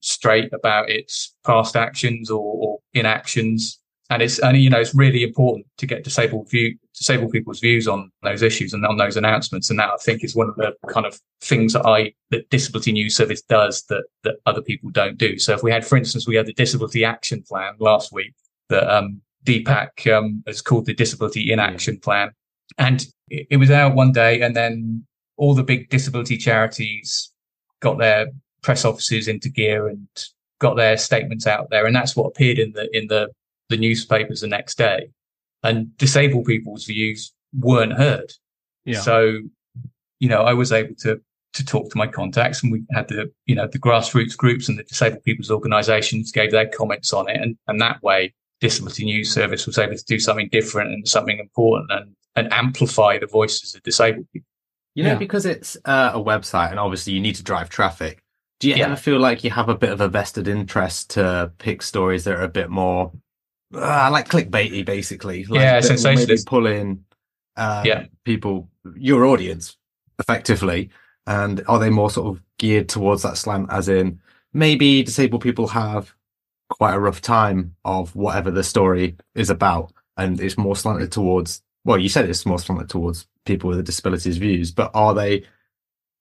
straight 0.02 0.54
about 0.54 0.90
its 0.90 1.36
past 1.46 1.76
actions 1.76 2.30
or, 2.30 2.40
or 2.40 2.80
inactions 2.94 3.81
and 4.12 4.22
it's 4.22 4.40
and 4.40 4.58
you 4.58 4.70
know 4.70 4.80
it's 4.80 4.94
really 4.94 5.24
important 5.24 5.66
to 5.78 5.88
get 5.88 6.04
disabled 6.04 6.50
view 6.50 6.78
disabled 6.94 7.32
people's 7.32 7.62
views 7.62 7.88
on 7.88 8.12
those 8.24 8.42
issues 8.44 8.74
and 8.74 8.86
on 8.86 8.98
those 8.98 9.16
announcements. 9.18 9.70
And 9.70 9.80
that 9.80 9.90
I 9.90 9.96
think 10.02 10.24
is 10.24 10.36
one 10.36 10.50
of 10.50 10.56
the 10.56 10.74
kind 10.90 11.06
of 11.06 11.20
things 11.40 11.74
that 11.74 11.86
I 11.86 12.14
that 12.30 12.50
Disability 12.50 12.92
News 12.92 13.16
Service 13.16 13.42
does 13.42 13.84
that 13.86 14.04
that 14.24 14.36
other 14.46 14.62
people 14.62 14.90
don't 14.90 15.18
do. 15.18 15.40
So 15.40 15.54
if 15.54 15.64
we 15.64 15.72
had, 15.72 15.86
for 15.86 15.98
instance, 15.98 16.28
we 16.28 16.36
had 16.36 16.46
the 16.46 16.54
Disability 16.54 17.06
Action 17.06 17.42
Plan 17.42 17.74
last 17.80 18.12
week 18.12 18.36
that 18.68 18.88
um, 18.94 19.22
DPAC 19.46 20.14
um, 20.14 20.44
has 20.46 20.62
called 20.62 20.86
the 20.86 20.94
Disability 20.94 21.52
in 21.52 21.60
Inaction 21.60 21.98
Plan, 21.98 22.32
and 22.78 23.06
it, 23.30 23.48
it 23.50 23.58
was 23.58 23.72
out 23.72 23.96
one 23.96 24.12
day, 24.12 24.42
and 24.42 24.56
then 24.56 25.06
all 25.38 25.56
the 25.56 25.64
big 25.64 25.90
disability 25.90 26.38
charities 26.38 27.32
got 27.80 27.98
their 27.98 28.28
press 28.62 28.84
offices 28.84 29.28
into 29.28 29.50
gear 29.50 29.88
and 29.88 30.08
got 30.60 30.76
their 30.76 30.98
statements 30.98 31.48
out 31.48 31.70
there, 31.72 31.86
and 31.86 31.96
that's 31.96 32.16
what 32.16 32.28
appeared 32.28 32.60
in 32.60 32.74
the 32.74 32.90
in 32.96 33.08
the 33.08 33.30
the 33.72 33.78
newspapers 33.78 34.42
the 34.42 34.48
next 34.48 34.78
day, 34.78 35.10
and 35.64 35.96
disabled 35.98 36.46
people's 36.46 36.86
views 36.86 37.34
weren't 37.54 37.94
heard. 37.94 38.32
Yeah. 38.86 39.02
So, 39.02 39.40
you 40.20 40.30
know, 40.30 40.44
I 40.44 40.54
was 40.54 40.72
able 40.72 40.96
to 41.00 41.22
to 41.54 41.66
talk 41.66 41.90
to 41.92 41.98
my 41.98 42.08
contacts, 42.08 42.64
and 42.64 42.72
we 42.72 42.84
had 42.92 43.08
the 43.08 43.32
you 43.46 43.56
know 43.56 43.68
the 43.68 43.80
grassroots 43.80 44.38
groups 44.38 44.70
and 44.70 44.78
the 44.78 44.84
disabled 44.84 45.24
people's 45.24 45.52
organisations 45.52 46.32
gave 46.32 46.52
their 46.52 46.68
comments 46.68 47.14
on 47.14 47.30
it, 47.30 47.38
and 47.42 47.58
and 47.68 47.82
that 47.82 48.02
way, 48.04 48.34
Disability 48.60 49.06
News 49.06 49.34
Service 49.34 49.66
was 49.66 49.78
able 49.78 49.96
to 49.96 50.06
do 50.06 50.20
something 50.20 50.50
different 50.52 50.92
and 50.92 51.08
something 51.08 51.40
important 51.40 51.92
and 51.92 52.16
and 52.36 52.54
amplify 52.54 53.18
the 53.18 53.28
voices 53.28 53.76
of 53.76 53.84
disabled 53.84 54.28
people. 54.32 54.48
You 54.94 55.04
know, 55.04 55.12
yeah. 55.12 55.18
because 55.18 55.46
it's 55.46 55.78
uh, 55.86 56.12
a 56.14 56.20
website, 56.20 56.72
and 56.72 56.80
obviously 56.80 57.14
you 57.14 57.22
need 57.22 57.36
to 57.36 57.44
drive 57.44 57.70
traffic. 57.70 58.24
Do 58.60 58.70
you 58.70 58.76
yeah. 58.76 58.86
ever 58.86 58.96
feel 58.96 59.20
like 59.20 59.44
you 59.44 59.50
have 59.50 59.70
a 59.70 59.76
bit 59.76 59.90
of 59.90 60.02
a 60.02 60.08
vested 60.08 60.48
interest 60.48 61.12
to 61.12 61.52
pick 61.58 61.82
stories 61.82 62.26
that 62.26 62.36
are 62.36 62.44
a 62.44 62.50
bit 62.50 62.70
more 62.70 63.12
uh, 63.74 64.10
like 64.12 64.28
clickbaity, 64.30 64.86
basically. 64.86 65.46
Like 65.46 65.62
yeah, 65.62 65.80
sensationalist. 65.82 66.48
Pull 66.48 66.68
in 66.68 67.04
um, 67.58 67.86
yeah. 67.86 68.06
people, 68.26 68.70
your 68.96 69.26
audience, 69.26 69.78
effectively. 70.20 70.90
And 71.28 71.64
are 71.68 71.80
they 71.80 71.90
more 71.90 72.10
sort 72.10 72.36
of 72.36 72.44
geared 72.58 72.90
towards 72.90 73.24
that 73.24 73.38
slant, 73.38 73.72
as 73.72 73.90
in 73.90 74.20
maybe 74.54 75.04
disabled 75.04 75.42
people 75.42 75.68
have 75.68 76.14
quite 76.70 76.94
a 76.94 77.00
rough 77.00 77.22
time 77.22 77.76
of 77.86 78.16
whatever 78.16 78.52
the 78.52 78.64
story 78.64 79.18
is 79.36 79.50
about, 79.50 79.92
and 80.18 80.40
it's 80.40 80.58
more 80.58 80.76
slanted 80.76 81.12
towards. 81.12 81.62
Well, 81.84 81.98
you 81.98 82.10
said 82.10 82.30
it's 82.30 82.46
more 82.46 82.60
slanted 82.60 82.90
towards 82.90 83.28
people 83.46 83.70
with 83.70 83.80
a 83.80 83.84
disabilities 83.84 84.38
views, 84.38 84.72
but 84.72 84.92
are 84.94 85.14
they? 85.14 85.46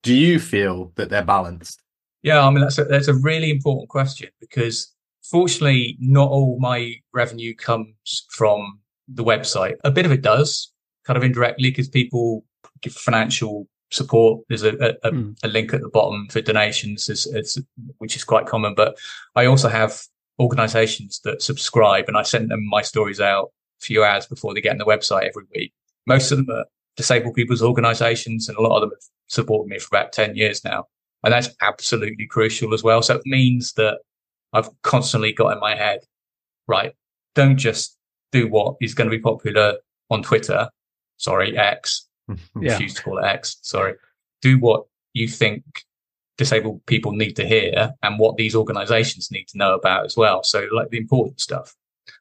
Do 0.02 0.14
you 0.14 0.38
feel 0.38 0.93
that 0.94 1.11
they're 1.11 1.25
balanced? 1.25 1.82
Yeah, 2.23 2.47
I 2.47 2.50
mean 2.50 2.61
that's 2.61 2.79
a, 2.79 2.85
that's 2.85 3.08
a 3.08 3.14
really 3.14 3.50
important 3.50 3.88
question 3.88 4.31
because 4.41 4.93
Fortunately, 5.23 5.97
not 6.01 6.31
all 6.31 6.59
my 6.59 6.97
revenue 7.13 7.55
comes 7.55 8.27
from 8.31 8.81
the 9.09 9.25
website. 9.25 9.75
A 9.85 9.91
bit 9.91 10.07
of 10.07 10.13
it 10.13 10.23
does, 10.23 10.73
kind 11.05 11.17
of 11.17 11.25
indirectly, 11.25 11.71
because 11.71 11.89
people 11.89 12.45
give 12.81 12.95
financial 12.95 13.69
support. 13.91 14.45
There's 14.49 14.63
a, 14.63 14.71
a, 15.03 15.11
mm. 15.11 15.37
a, 15.43 15.49
link 15.49 15.75
at 15.75 15.81
the 15.81 15.89
bottom 15.89 16.29
for 16.31 16.41
donations, 16.41 17.09
it's, 17.09 17.27
it's, 17.27 17.59
which 17.99 18.17
is 18.17 18.25
quite 18.25 18.47
common. 18.47 18.75
But 18.75 18.99
I 19.35 19.47
also 19.47 19.69
have 19.69 20.01
organizations 20.39 21.21
that 21.25 21.43
subscribe 21.43 22.07
and 22.09 22.17
I 22.17 22.23
send 22.23 22.51
them 22.51 22.67
my 22.69 22.83
stories 22.83 23.21
out 23.21 23.51
a 23.81 23.85
few 23.85 24.05
hours 24.05 24.27
before 24.27 24.55
they 24.55 24.61
get 24.61 24.73
on 24.73 24.79
the 24.79 24.85
website 24.85 25.29
every 25.29 25.45
week. 25.55 25.73
Most 26.07 26.33
of 26.33 26.39
them 26.39 26.51
are 26.51 26.65
disabled 26.97 27.35
people's 27.35 27.63
organizations 27.63 28.49
and 28.49 28.57
a 28.57 28.63
lot 28.63 28.77
of 28.77 28.83
them 28.83 28.91
have 28.91 29.05
supported 29.29 29.69
me 29.69 29.79
for 29.79 29.89
about 29.95 30.13
10 30.13 30.37
years 30.37 30.65
now. 30.65 30.87
And 31.23 31.33
that's 31.35 31.51
absolutely 31.61 32.27
crucial 32.27 32.73
as 32.73 32.83
well. 32.83 33.03
So 33.03 33.17
it 33.17 33.23
means 33.27 33.75
that 33.75 33.99
I've 34.52 34.69
constantly 34.82 35.32
got 35.32 35.52
in 35.52 35.61
my 35.61 35.75
head, 35.75 36.00
right? 36.67 36.93
Don't 37.35 37.57
just 37.57 37.97
do 38.33 38.49
what 38.49 38.76
is 38.80 38.95
going 38.95 39.09
to 39.11 39.16
be 39.16 39.23
popular 39.23 39.76
on 40.11 40.23
Twitter. 40.23 40.69
Sorry, 41.16 41.57
X. 41.57 42.07
yeah. 42.28 42.38
Refuse 42.73 42.95
to 42.95 43.02
call 43.02 43.19
it 43.19 43.25
X. 43.25 43.59
Sorry. 43.62 43.95
Do 44.42 44.59
what 44.59 44.85
you 45.12 45.28
think 45.28 45.64
disabled 46.40 46.80
people 46.87 47.12
need 47.12 47.37
to 47.37 47.47
hear 47.47 47.92
and 48.02 48.19
what 48.19 48.37
these 48.37 48.54
organizations 48.54 49.30
need 49.30 49.47
to 49.49 49.59
know 49.59 49.75
about 49.75 50.07
as 50.07 50.16
well. 50.16 50.42
So 50.42 50.66
like 50.73 50.88
the 50.88 50.97
important 50.97 51.38
stuff. 51.38 51.75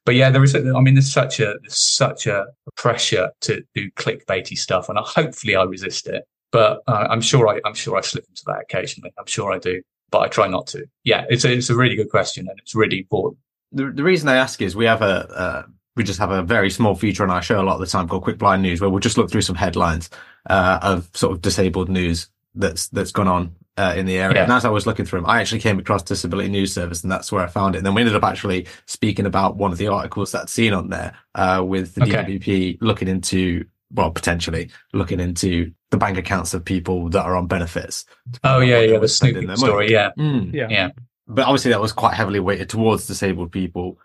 But 0.04 0.14
yeah, 0.14 0.28
there 0.30 0.44
is, 0.44 0.54
a, 0.54 0.74
I 0.76 0.80
mean, 0.80 0.94
there's 0.94 1.10
such 1.10 1.40
a, 1.40 1.54
there's 1.62 1.78
such 1.78 2.26
a 2.26 2.46
pressure 2.76 3.30
to 3.42 3.62
do 3.74 3.90
clickbaity 3.92 4.58
stuff 4.58 4.90
and 4.90 4.98
I, 4.98 5.02
hopefully 5.02 5.56
I 5.56 5.62
resist 5.62 6.06
it, 6.06 6.24
but 6.52 6.82
uh, 6.86 7.06
I'm 7.08 7.22
sure 7.22 7.48
I, 7.48 7.60
I'm 7.64 7.72
sure 7.74 7.96
I 7.96 8.02
slip 8.02 8.26
into 8.28 8.42
that 8.46 8.60
occasionally. 8.60 9.10
I'm 9.18 9.26
sure 9.26 9.52
I 9.52 9.58
do 9.58 9.80
but 10.10 10.20
I 10.20 10.28
try 10.28 10.48
not 10.48 10.66
to. 10.68 10.86
Yeah, 11.04 11.24
it's 11.28 11.44
a, 11.44 11.52
it's 11.52 11.70
a 11.70 11.76
really 11.76 11.96
good 11.96 12.10
question 12.10 12.48
and 12.48 12.58
it's 12.58 12.74
really 12.74 12.98
important. 12.98 13.38
The, 13.72 13.90
the 13.90 14.02
reason 14.02 14.28
I 14.28 14.36
ask 14.36 14.60
is 14.60 14.74
we 14.74 14.86
have 14.86 15.02
a, 15.02 15.28
uh, 15.28 15.62
we 15.96 16.04
just 16.04 16.18
have 16.18 16.30
a 16.30 16.42
very 16.42 16.70
small 16.70 16.94
feature 16.94 17.22
on 17.22 17.30
our 17.30 17.42
show 17.42 17.60
a 17.60 17.62
lot 17.62 17.74
of 17.74 17.80
the 17.80 17.86
time 17.86 18.08
called 18.08 18.22
Quick 18.22 18.38
Blind 18.38 18.62
News, 18.62 18.80
where 18.80 18.90
we'll 18.90 19.00
just 19.00 19.18
look 19.18 19.30
through 19.30 19.42
some 19.42 19.56
headlines 19.56 20.10
uh, 20.48 20.78
of 20.82 21.10
sort 21.14 21.32
of 21.32 21.42
disabled 21.42 21.88
news 21.88 22.28
that's 22.54 22.88
that's 22.88 23.12
gone 23.12 23.28
on 23.28 23.54
uh, 23.76 23.94
in 23.96 24.06
the 24.06 24.18
area. 24.18 24.36
Yeah. 24.36 24.42
And 24.44 24.52
as 24.52 24.64
I 24.64 24.70
was 24.70 24.86
looking 24.86 25.04
through 25.04 25.20
them, 25.20 25.28
I 25.28 25.40
actually 25.40 25.60
came 25.60 25.78
across 25.78 26.02
Disability 26.02 26.48
News 26.48 26.72
Service, 26.72 27.02
and 27.02 27.10
that's 27.10 27.30
where 27.30 27.44
I 27.44 27.48
found 27.48 27.74
it. 27.74 27.78
And 27.78 27.86
then 27.86 27.94
we 27.94 28.02
ended 28.02 28.16
up 28.16 28.24
actually 28.24 28.66
speaking 28.86 29.26
about 29.26 29.56
one 29.56 29.72
of 29.72 29.78
the 29.78 29.88
articles 29.88 30.32
that's 30.32 30.52
seen 30.52 30.72
on 30.72 30.88
there 30.88 31.14
uh, 31.34 31.62
with 31.66 31.94
the 31.94 32.02
okay. 32.02 32.38
DWP 32.38 32.78
looking 32.80 33.08
into 33.08 33.64
well, 33.92 34.10
potentially 34.10 34.70
looking 34.92 35.20
into 35.20 35.72
the 35.90 35.96
bank 35.96 36.16
accounts 36.16 36.54
of 36.54 36.64
people 36.64 37.08
that 37.10 37.24
are 37.24 37.36
on 37.36 37.46
benefits. 37.46 38.04
Oh 38.44 38.60
yeah, 38.60 38.80
yeah, 38.80 38.98
the 38.98 39.08
snooping 39.08 39.54
story, 39.56 39.90
yeah. 39.90 40.10
Mm. 40.18 40.52
yeah, 40.52 40.68
yeah. 40.70 40.90
But 41.26 41.46
obviously, 41.46 41.70
that 41.70 41.80
was 41.80 41.92
quite 41.92 42.14
heavily 42.14 42.40
weighted 42.40 42.68
towards 42.68 43.06
disabled 43.06 43.52
people. 43.52 43.98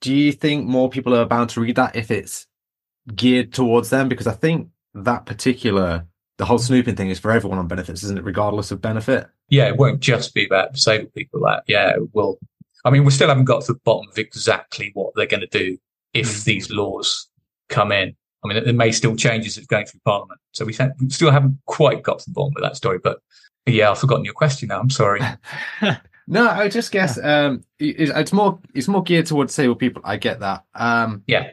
Do 0.00 0.14
you 0.14 0.32
think 0.32 0.66
more 0.66 0.88
people 0.88 1.14
are 1.14 1.24
bound 1.24 1.50
to 1.50 1.60
read 1.60 1.76
that 1.76 1.96
if 1.96 2.10
it's 2.10 2.46
geared 3.14 3.52
towards 3.52 3.90
them? 3.90 4.08
Because 4.08 4.26
I 4.26 4.32
think 4.32 4.68
that 4.94 5.26
particular 5.26 6.06
the 6.38 6.44
whole 6.44 6.58
snooping 6.58 6.96
thing 6.96 7.08
is 7.08 7.18
for 7.18 7.30
everyone 7.30 7.58
on 7.58 7.68
benefits, 7.68 8.02
isn't 8.04 8.18
it? 8.18 8.24
Regardless 8.24 8.70
of 8.70 8.80
benefit. 8.80 9.26
Yeah, 9.48 9.68
it 9.68 9.76
won't 9.76 10.00
just 10.00 10.34
be 10.34 10.44
about 10.44 10.74
disabled 10.74 11.14
people. 11.14 11.40
That 11.40 11.62
yeah, 11.66 11.90
it 11.90 12.14
will. 12.14 12.38
I 12.84 12.90
mean, 12.90 13.04
we 13.04 13.10
still 13.10 13.28
haven't 13.28 13.46
got 13.46 13.62
to 13.64 13.72
the 13.72 13.80
bottom 13.80 14.08
of 14.10 14.18
exactly 14.18 14.90
what 14.94 15.12
they're 15.16 15.26
going 15.26 15.40
to 15.40 15.46
do 15.46 15.78
if 16.14 16.26
mm. 16.28 16.44
these 16.44 16.70
laws 16.70 17.28
come 17.68 17.90
in 17.90 18.14
I 18.44 18.48
mean, 18.48 18.64
there 18.64 18.72
may 18.72 18.92
still 18.92 19.16
change 19.16 19.46
as 19.46 19.56
it's 19.56 19.66
going 19.66 19.86
through 19.86 20.00
Parliament. 20.04 20.40
So 20.52 20.64
we 20.64 20.72
still 20.72 21.30
haven't 21.30 21.58
quite 21.66 22.02
got 22.02 22.20
to 22.20 22.24
the 22.26 22.34
bottom 22.34 22.52
of 22.56 22.62
that 22.62 22.76
story. 22.76 22.98
But 23.02 23.18
yeah, 23.66 23.90
I've 23.90 23.98
forgotten 23.98 24.24
your 24.24 24.34
question 24.34 24.68
now. 24.68 24.78
I'm 24.78 24.90
sorry. 24.90 25.20
no, 26.28 26.48
I 26.48 26.68
just 26.68 26.92
guess 26.92 27.18
um, 27.22 27.64
it's 27.78 28.32
more 28.32 28.60
it's 28.74 28.88
more 28.88 29.02
geared 29.02 29.26
towards 29.26 29.52
disabled 29.52 29.78
people. 29.78 30.02
I 30.04 30.16
get 30.16 30.40
that. 30.40 30.64
Um, 30.74 31.22
yeah. 31.26 31.50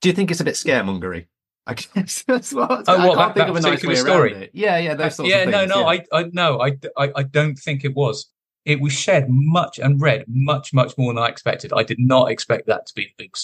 Do 0.00 0.08
you 0.08 0.14
think 0.14 0.30
it's 0.30 0.40
a 0.40 0.44
bit 0.44 0.54
scaremongery? 0.54 1.26
I 1.66 1.74
guess 1.94 2.24
that's 2.26 2.52
what. 2.52 2.70
Oh, 2.88 2.98
I 2.98 3.06
can't 3.14 3.16
that, 3.16 3.34
think 3.34 3.34
that 3.46 3.50
of 3.50 3.56
a 3.56 3.60
nice 3.60 3.84
way 3.84 3.94
story. 3.94 4.32
around 4.32 4.42
it. 4.42 4.50
Yeah, 4.54 4.78
yeah, 4.78 4.94
those 4.94 5.14
sorts 5.16 5.30
yeah, 5.30 5.38
of 5.38 5.52
things. 5.52 5.68
no, 5.68 5.82
no, 5.82 5.90
yeah. 5.92 6.00
I, 6.12 6.18
I, 6.20 6.30
no, 6.32 6.60
I, 6.60 6.78
I, 6.96 7.12
I 7.16 7.22
don't 7.22 7.56
think 7.56 7.84
it 7.84 7.94
was. 7.94 8.26
It 8.64 8.80
was 8.80 8.92
shared 8.92 9.26
much 9.28 9.78
and 9.78 10.00
read 10.00 10.24
much, 10.28 10.74
much 10.74 10.96
more 10.98 11.14
than 11.14 11.22
I 11.22 11.28
expected. 11.28 11.72
I 11.72 11.82
did 11.82 11.98
not 11.98 12.30
expect 12.30 12.66
that 12.66 12.86
to 12.86 12.94
be 12.94 13.04
the 13.18 13.24
big, 13.24 13.36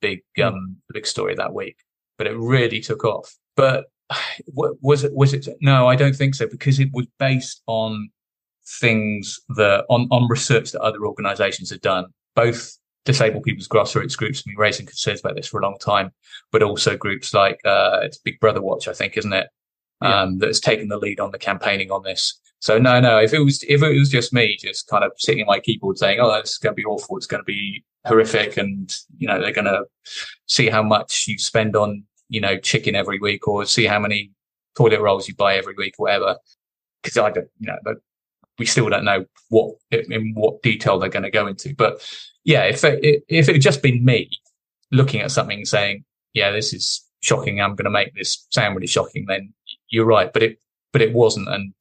big, 0.00 0.22
Hmm. 0.36 0.42
um, 0.42 0.76
the 0.88 0.94
big 0.94 1.06
story 1.06 1.34
that 1.34 1.52
week, 1.52 1.76
but 2.18 2.26
it 2.26 2.36
really 2.36 2.80
took 2.80 3.04
off. 3.04 3.34
But 3.56 3.86
was 4.52 5.04
it, 5.04 5.12
was 5.14 5.34
it? 5.34 5.48
No, 5.60 5.86
I 5.86 5.96
don't 5.96 6.16
think 6.16 6.34
so 6.34 6.46
because 6.46 6.78
it 6.78 6.88
was 6.92 7.06
based 7.18 7.62
on 7.66 8.10
things 8.80 9.40
that 9.56 9.84
on, 9.88 10.08
on 10.10 10.28
research 10.28 10.72
that 10.72 10.80
other 10.80 11.06
organizations 11.06 11.70
had 11.70 11.80
done, 11.80 12.06
both 12.34 12.76
disabled 13.04 13.42
people's 13.42 13.68
grassroots 13.68 14.16
groups 14.16 14.38
have 14.38 14.46
been 14.46 14.56
raising 14.56 14.86
concerns 14.86 15.20
about 15.20 15.36
this 15.36 15.46
for 15.46 15.60
a 15.60 15.62
long 15.62 15.76
time, 15.78 16.10
but 16.50 16.62
also 16.62 16.96
groups 16.96 17.34
like 17.34 17.60
uh, 17.64 18.00
it's 18.02 18.18
Big 18.18 18.40
Brother 18.40 18.62
Watch, 18.62 18.88
I 18.88 18.92
think, 18.92 19.16
isn't 19.16 19.32
it? 19.32 19.48
Um, 20.04 20.38
that's 20.38 20.60
taken 20.60 20.88
the 20.88 20.98
lead 20.98 21.20
on 21.20 21.30
the 21.30 21.38
campaigning 21.38 21.90
on 21.90 22.02
this. 22.02 22.38
So 22.64 22.78
no, 22.78 22.98
no. 22.98 23.18
If 23.18 23.34
it 23.34 23.40
was 23.40 23.62
if 23.68 23.82
it 23.82 23.98
was 23.98 24.08
just 24.08 24.32
me, 24.32 24.56
just 24.58 24.86
kind 24.86 25.04
of 25.04 25.12
sitting 25.18 25.42
at 25.42 25.46
my 25.46 25.60
keyboard 25.60 25.98
saying, 25.98 26.18
"Oh, 26.20 26.32
it's 26.34 26.56
going 26.56 26.72
to 26.72 26.76
be 26.76 26.84
awful. 26.84 27.16
It's 27.16 27.26
going 27.26 27.42
to 27.42 27.44
be 27.44 27.84
horrific," 28.06 28.56
and 28.56 28.90
you 29.18 29.28
know 29.28 29.38
they're 29.40 29.52
going 29.52 29.66
to 29.66 29.84
see 30.46 30.70
how 30.70 30.82
much 30.82 31.26
you 31.28 31.38
spend 31.38 31.76
on 31.76 32.04
you 32.30 32.40
know 32.40 32.56
chicken 32.56 32.94
every 32.94 33.18
week, 33.18 33.46
or 33.46 33.66
see 33.66 33.84
how 33.84 33.98
many 33.98 34.30
toilet 34.76 35.00
rolls 35.00 35.28
you 35.28 35.34
buy 35.34 35.56
every 35.56 35.74
week, 35.76 35.94
whatever. 35.98 36.38
Because 37.02 37.18
I 37.18 37.30
don't, 37.30 37.48
you 37.58 37.66
know, 37.66 37.76
but 37.84 37.96
we 38.58 38.66
still 38.66 38.88
don't 38.88 39.04
know 39.04 39.26
what 39.50 39.74
in 39.90 40.32
what 40.34 40.62
detail 40.62 40.98
they're 40.98 41.10
going 41.10 41.24
to 41.24 41.30
go 41.30 41.46
into. 41.46 41.74
But 41.74 42.02
yeah, 42.44 42.62
if 42.62 42.82
it, 42.82 43.24
if 43.28 43.48
it 43.48 43.56
had 43.56 43.62
just 43.62 43.82
been 43.82 44.04
me 44.04 44.30
looking 44.90 45.20
at 45.20 45.32
something 45.32 45.64
saying, 45.64 46.04
"Yeah, 46.32 46.50
this 46.50 46.72
is 46.72 47.04
shocking. 47.20 47.60
I'm 47.60 47.74
going 47.74 47.84
to 47.84 47.90
make 47.90 48.14
this 48.14 48.46
sound 48.50 48.74
really 48.74 48.86
shocking," 48.86 49.26
then 49.26 49.52
you're 49.90 50.06
right. 50.06 50.32
But 50.32 50.42
it 50.42 50.58
but 50.92 51.02
it 51.02 51.12
wasn't, 51.12 51.48
and 51.48 51.72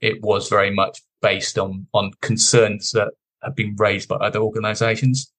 it 0.00 0.22
was 0.22 0.48
very 0.48 0.70
much 0.70 1.00
based 1.22 1.58
on 1.58 1.86
on 1.92 2.12
concerns 2.22 2.90
that 2.92 3.12
have 3.42 3.56
been 3.56 3.74
raised 3.78 4.08
by 4.08 4.16
other 4.16 4.40
organisations, 4.40 5.32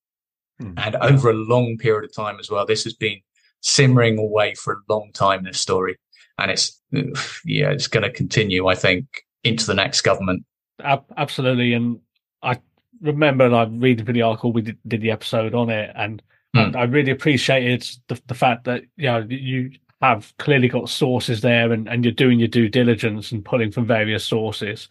Hmm. 0.60 0.74
and 0.76 0.96
over 0.96 1.30
a 1.30 1.34
long 1.34 1.78
period 1.78 2.04
of 2.04 2.14
time 2.14 2.38
as 2.38 2.50
well. 2.50 2.66
This 2.66 2.84
has 2.84 2.94
been 2.94 3.20
simmering 3.60 4.18
away 4.18 4.54
for 4.54 4.74
a 4.74 4.92
long 4.92 5.10
time. 5.14 5.44
This 5.44 5.60
story, 5.60 5.96
and 6.38 6.50
it's 6.50 6.80
yeah, 7.44 7.70
it's 7.70 7.86
going 7.88 8.02
to 8.04 8.10
continue. 8.10 8.66
I 8.66 8.74
think 8.74 9.06
into 9.44 9.66
the 9.66 9.74
next 9.74 10.02
government. 10.02 10.44
Absolutely, 11.16 11.74
and 11.74 12.00
I 12.42 12.58
remember 13.00 13.48
like 13.48 13.68
reading 13.72 14.06
for 14.06 14.12
the 14.12 14.22
article 14.22 14.52
we 14.52 14.62
did, 14.62 14.78
did 14.86 15.00
the 15.00 15.10
episode 15.10 15.54
on 15.54 15.70
it, 15.70 15.90
and 15.94 16.22
Hmm. 16.54 16.76
I 16.76 16.82
really 16.82 17.12
appreciated 17.12 17.88
the, 18.08 18.20
the 18.26 18.34
fact 18.34 18.64
that 18.64 18.82
you 18.98 19.06
know 19.06 19.26
you 19.26 19.70
have 20.02 20.34
clearly 20.38 20.68
got 20.68 20.88
sources 20.88 21.40
there, 21.40 21.72
and, 21.72 21.88
and 21.88 22.04
you're 22.04 22.12
doing 22.12 22.38
your 22.38 22.48
due 22.48 22.68
diligence 22.68 23.32
and 23.32 23.44
pulling 23.44 23.70
from 23.70 23.86
various 23.86 24.24
sources. 24.24 24.88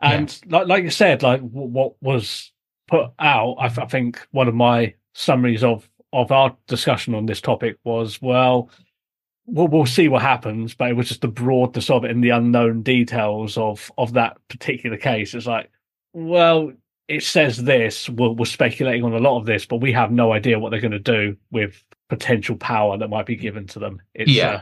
And 0.00 0.38
like 0.48 0.66
like 0.66 0.84
you 0.84 0.90
said, 0.90 1.22
like 1.22 1.40
w- 1.40 1.68
what 1.68 1.94
was 2.02 2.52
put 2.88 3.10
out, 3.18 3.54
I, 3.58 3.66
I 3.66 3.86
think 3.86 4.26
one 4.32 4.48
of 4.48 4.54
my 4.54 4.94
summaries 5.14 5.64
of 5.64 5.88
of 6.12 6.32
our 6.32 6.56
discussion 6.66 7.14
on 7.14 7.26
this 7.26 7.40
topic 7.40 7.78
was 7.84 8.20
well. 8.20 8.70
We'll, 9.50 9.68
we'll 9.68 9.86
see 9.86 10.08
what 10.08 10.20
happens, 10.20 10.74
but 10.74 10.90
it 10.90 10.92
was 10.92 11.08
just 11.08 11.22
the 11.22 11.28
broadness 11.28 11.88
of 11.88 12.04
it 12.04 12.10
and 12.10 12.22
the 12.22 12.30
unknown 12.30 12.82
details 12.82 13.56
of 13.56 13.90
of 13.96 14.12
that 14.12 14.36
particular 14.48 14.98
case. 14.98 15.34
It's 15.34 15.46
like, 15.46 15.70
well, 16.12 16.72
it 17.08 17.22
says 17.22 17.64
this. 17.64 18.10
We're, 18.10 18.30
we're 18.30 18.44
speculating 18.44 19.04
on 19.04 19.14
a 19.14 19.18
lot 19.18 19.38
of 19.38 19.46
this, 19.46 19.64
but 19.64 19.80
we 19.80 19.90
have 19.92 20.12
no 20.12 20.32
idea 20.32 20.58
what 20.58 20.70
they're 20.70 20.80
going 20.80 20.90
to 20.90 20.98
do 20.98 21.36
with 21.50 21.82
potential 22.08 22.56
power 22.56 22.96
that 22.98 23.08
might 23.08 23.26
be 23.26 23.36
given 23.36 23.66
to 23.68 23.78
them. 23.78 24.00
It's, 24.14 24.30
Yeah. 24.30 24.50
uh, 24.50 24.60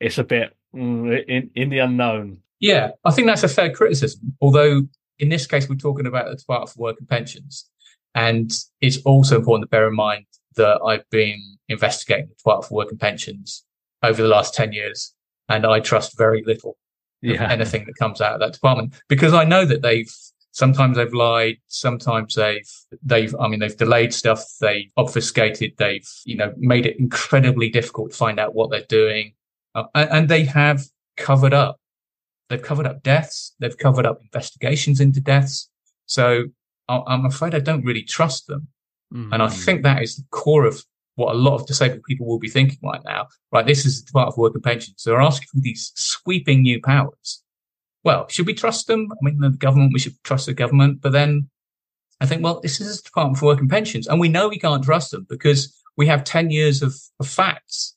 it's 0.00 0.18
a 0.18 0.24
bit 0.24 0.54
mm, 0.74 1.24
in 1.28 1.50
in 1.54 1.68
the 1.70 1.78
unknown. 1.78 2.38
Yeah, 2.60 2.90
I 3.04 3.10
think 3.10 3.26
that's 3.26 3.42
a 3.42 3.48
fair 3.48 3.72
criticism. 3.72 4.36
Although 4.40 4.82
in 5.18 5.28
this 5.28 5.46
case, 5.46 5.68
we're 5.68 5.76
talking 5.76 6.06
about 6.06 6.28
the 6.28 6.36
Department 6.36 6.70
for 6.70 6.80
Work 6.82 6.96
and 6.98 7.08
Pensions. 7.08 7.68
And 8.14 8.52
it's 8.80 8.98
also 8.98 9.36
important 9.38 9.68
to 9.68 9.70
bear 9.74 9.88
in 9.88 9.94
mind 9.94 10.26
that 10.56 10.80
I've 10.82 11.08
been 11.10 11.40
investigating 11.68 12.28
the 12.28 12.34
Department 12.34 12.68
for 12.68 12.74
Work 12.76 12.90
and 12.90 13.00
Pensions 13.00 13.64
over 14.02 14.22
the 14.22 14.28
last 14.28 14.54
10 14.54 14.72
years. 14.72 15.14
And 15.48 15.66
I 15.66 15.80
trust 15.80 16.16
very 16.16 16.42
little 16.44 16.76
Yeah, 17.22 17.50
anything 17.50 17.84
that 17.86 17.96
comes 17.96 18.20
out 18.20 18.34
of 18.34 18.40
that 18.40 18.52
department 18.52 18.94
because 19.08 19.32
I 19.34 19.44
know 19.44 19.64
that 19.64 19.82
they've 19.82 20.12
sometimes 20.54 20.96
they've 20.96 21.12
lied, 21.12 21.58
sometimes 21.66 22.34
they've 22.36 22.70
they've 23.02 23.34
I 23.38 23.48
mean 23.48 23.60
they've 23.60 23.76
delayed 23.76 24.14
stuff, 24.14 24.42
they've 24.60 24.90
obfuscated, 24.96 25.72
they've 25.76 26.08
you 26.24 26.36
know 26.36 26.54
made 26.56 26.86
it 26.86 26.98
incredibly 26.98 27.68
difficult 27.68 28.12
to 28.12 28.16
find 28.16 28.40
out 28.40 28.54
what 28.54 28.70
they're 28.70 28.86
doing, 28.88 29.34
uh, 29.74 29.84
and, 29.94 30.10
and 30.10 30.28
they 30.28 30.44
have 30.44 30.84
covered 31.16 31.52
up. 31.52 31.78
They've 32.48 32.62
covered 32.62 32.86
up 32.86 33.02
deaths. 33.02 33.54
They've 33.58 33.76
covered 33.76 34.06
up 34.06 34.20
investigations 34.22 35.00
into 35.00 35.20
deaths. 35.20 35.70
So 36.06 36.44
I'm 36.88 37.24
afraid 37.24 37.54
I 37.54 37.60
don't 37.60 37.84
really 37.84 38.02
trust 38.02 38.46
them. 38.46 38.68
And 39.32 39.42
I 39.42 39.48
think 39.48 39.82
that 39.82 40.02
is 40.02 40.16
the 40.16 40.24
core 40.30 40.66
of 40.66 40.84
what 41.14 41.34
a 41.34 41.38
lot 41.38 41.54
of 41.54 41.66
disabled 41.66 42.02
people 42.06 42.26
will 42.26 42.38
be 42.38 42.48
thinking 42.48 42.78
right 42.82 43.00
now. 43.04 43.28
Right, 43.52 43.66
this 43.66 43.86
is 43.86 44.02
the 44.02 44.06
Department 44.06 44.34
of 44.34 44.38
Work 44.38 44.54
and 44.54 44.62
Pensions. 44.62 45.02
They're 45.02 45.20
asking 45.20 45.48
for 45.52 45.60
these 45.60 45.92
sweeping 45.94 46.62
new 46.62 46.80
powers. 46.82 47.43
Well, 48.04 48.28
should 48.28 48.46
we 48.46 48.54
trust 48.54 48.86
them? 48.86 49.08
I 49.10 49.16
mean, 49.22 49.40
the 49.40 49.50
government, 49.50 49.92
we 49.92 49.98
should 49.98 50.22
trust 50.24 50.46
the 50.46 50.54
government. 50.54 51.00
But 51.00 51.12
then 51.12 51.48
I 52.20 52.26
think, 52.26 52.42
well, 52.42 52.60
this 52.60 52.80
is 52.80 52.98
the 52.98 53.06
Department 53.06 53.38
for 53.38 53.46
Work 53.46 53.60
and 53.60 53.70
Pensions. 53.70 54.06
And 54.06 54.20
we 54.20 54.28
know 54.28 54.48
we 54.48 54.58
can't 54.58 54.84
trust 54.84 55.10
them 55.10 55.26
because 55.28 55.74
we 55.96 56.06
have 56.06 56.22
10 56.22 56.50
years 56.50 56.82
of, 56.82 56.94
of 57.18 57.28
facts 57.28 57.96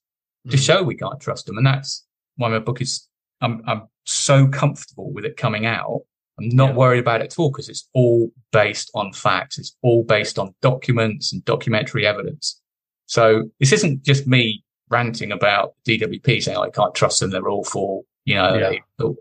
to 0.49 0.57
hmm. 0.57 0.61
show 0.61 0.83
we 0.83 0.95
can't 0.95 1.19
trust 1.19 1.45
them. 1.45 1.57
And 1.57 1.67
that's 1.67 2.05
why 2.37 2.49
my 2.49 2.59
book 2.59 2.81
is, 2.81 3.07
I'm, 3.41 3.61
I'm 3.67 3.83
so 4.05 4.47
comfortable 4.47 5.11
with 5.11 5.25
it 5.25 5.37
coming 5.37 5.65
out. 5.65 6.01
I'm 6.39 6.49
not 6.49 6.69
Yeah. 6.69 6.75
worried 6.75 6.99
about 6.99 7.21
it 7.21 7.25
at 7.25 7.39
all 7.39 7.51
because 7.51 7.67
it's 7.67 7.89
all 7.93 8.31
based 8.51 8.91
on 8.93 9.11
facts. 9.11 9.57
It's 9.57 9.75
all 9.81 10.03
based 10.03 10.39
on 10.39 10.53
documents 10.61 11.33
and 11.33 11.43
documentary 11.43 12.05
evidence. 12.05 12.61
So 13.07 13.49
this 13.59 13.73
isn't 13.73 14.03
just 14.03 14.27
me 14.27 14.63
ranting 14.89 15.31
about 15.31 15.73
DWP 15.85 16.41
saying 16.43 16.57
I 16.57 16.69
can't 16.69 16.95
trust 16.95 17.19
them. 17.19 17.31
They're 17.31 17.49
awful. 17.49 18.05
You 18.27 18.35
know, 18.35 18.55
Yeah. 18.57 18.71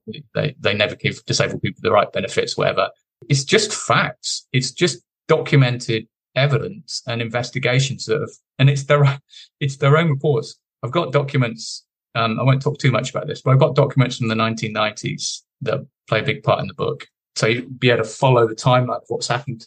they, 0.09 0.23
they, 0.35 0.55
they 0.59 0.75
never 0.75 0.97
give 0.97 1.25
disabled 1.27 1.63
people 1.63 1.79
the 1.83 1.93
right 1.93 2.11
benefits, 2.13 2.57
whatever. 2.57 2.91
It's 3.29 3.45
just 3.45 3.73
facts. 3.73 4.47
It's 4.53 4.73
just 4.73 4.99
documented 5.29 6.09
evidence 6.35 7.03
and 7.07 7.23
investigations 7.23 8.05
that 8.07 8.19
have, 8.21 8.31
and 8.59 8.69
it's 8.69 8.85
their, 8.85 9.05
it's 9.61 9.77
their 9.77 9.97
own 9.97 10.11
reports. 10.11 10.59
I've 10.83 10.91
got 10.91 11.13
documents. 11.13 11.85
Um, 12.17 12.41
I 12.41 12.43
won't 12.43 12.61
talk 12.63 12.79
too 12.79 12.91
much 12.91 13.11
about 13.11 13.29
this, 13.29 13.43
but 13.43 13.53
I've 13.53 13.61
got 13.61 13.77
documents 13.77 14.17
from 14.19 14.27
the 14.29 14.35
1990s 14.35 15.43
that 15.63 15.87
play 16.09 16.21
a 16.21 16.25
big 16.25 16.43
part 16.43 16.61
in 16.61 16.67
the 16.67 16.75
book. 16.75 17.07
So 17.37 17.47
you'll 17.47 17.71
be 17.71 17.91
able 17.91 18.03
to 18.03 18.09
follow 18.09 18.49
the 18.49 18.55
timeline 18.57 18.97
of 18.97 19.05
what's 19.09 19.29
happened 19.29 19.67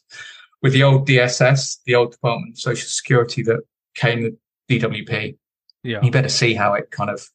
with 0.62 0.74
the 0.74 0.84
old 0.84 1.08
DSS, 1.08 1.77
the 1.86 1.96
old 1.96 2.12
Department 2.12 2.55
of 2.55 2.60
Social 2.60 2.89
Security 2.89 3.41
that 3.43 3.62
came 3.96 4.24
with 4.24 4.34
DWP. 4.69 5.38
yeah, 5.84 6.00
You 6.03 6.12
better 6.12 6.27
see 6.29 6.53
how 6.55 6.74
it 6.74 6.91
kind 6.91 7.10
of 7.10 7.25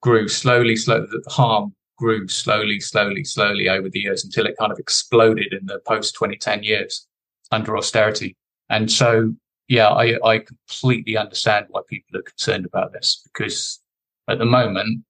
grew 0.00 0.28
slowly, 0.28 0.76
slowly. 0.76 1.06
The 1.10 1.30
harm 1.30 1.74
grew 1.98 2.26
slowly, 2.28 2.80
slowly, 2.80 3.24
slowly 3.24 3.68
over 3.68 3.88
the 3.88 4.00
years 4.00 4.24
until 4.24 4.46
it 4.46 4.56
kind 4.58 4.72
of 4.72 4.78
exploded 4.78 5.52
in 5.52 5.66
the 5.66 5.80
post 5.86 6.14
2010 6.14 6.62
years 6.62 7.06
under 7.50 7.76
austerity. 7.76 8.36
And 8.70 8.90
so, 8.90 9.34
yeah, 9.68 9.88
I, 9.88 10.18
I 10.24 10.38
completely 10.38 11.16
understand 11.16 11.66
why 11.68 11.82
people 11.88 12.18
are 12.18 12.22
concerned 12.22 12.64
about 12.64 12.92
this 12.92 13.22
because 13.32 13.80
at 14.28 14.38
the 14.38 14.46
moment, 14.46 15.04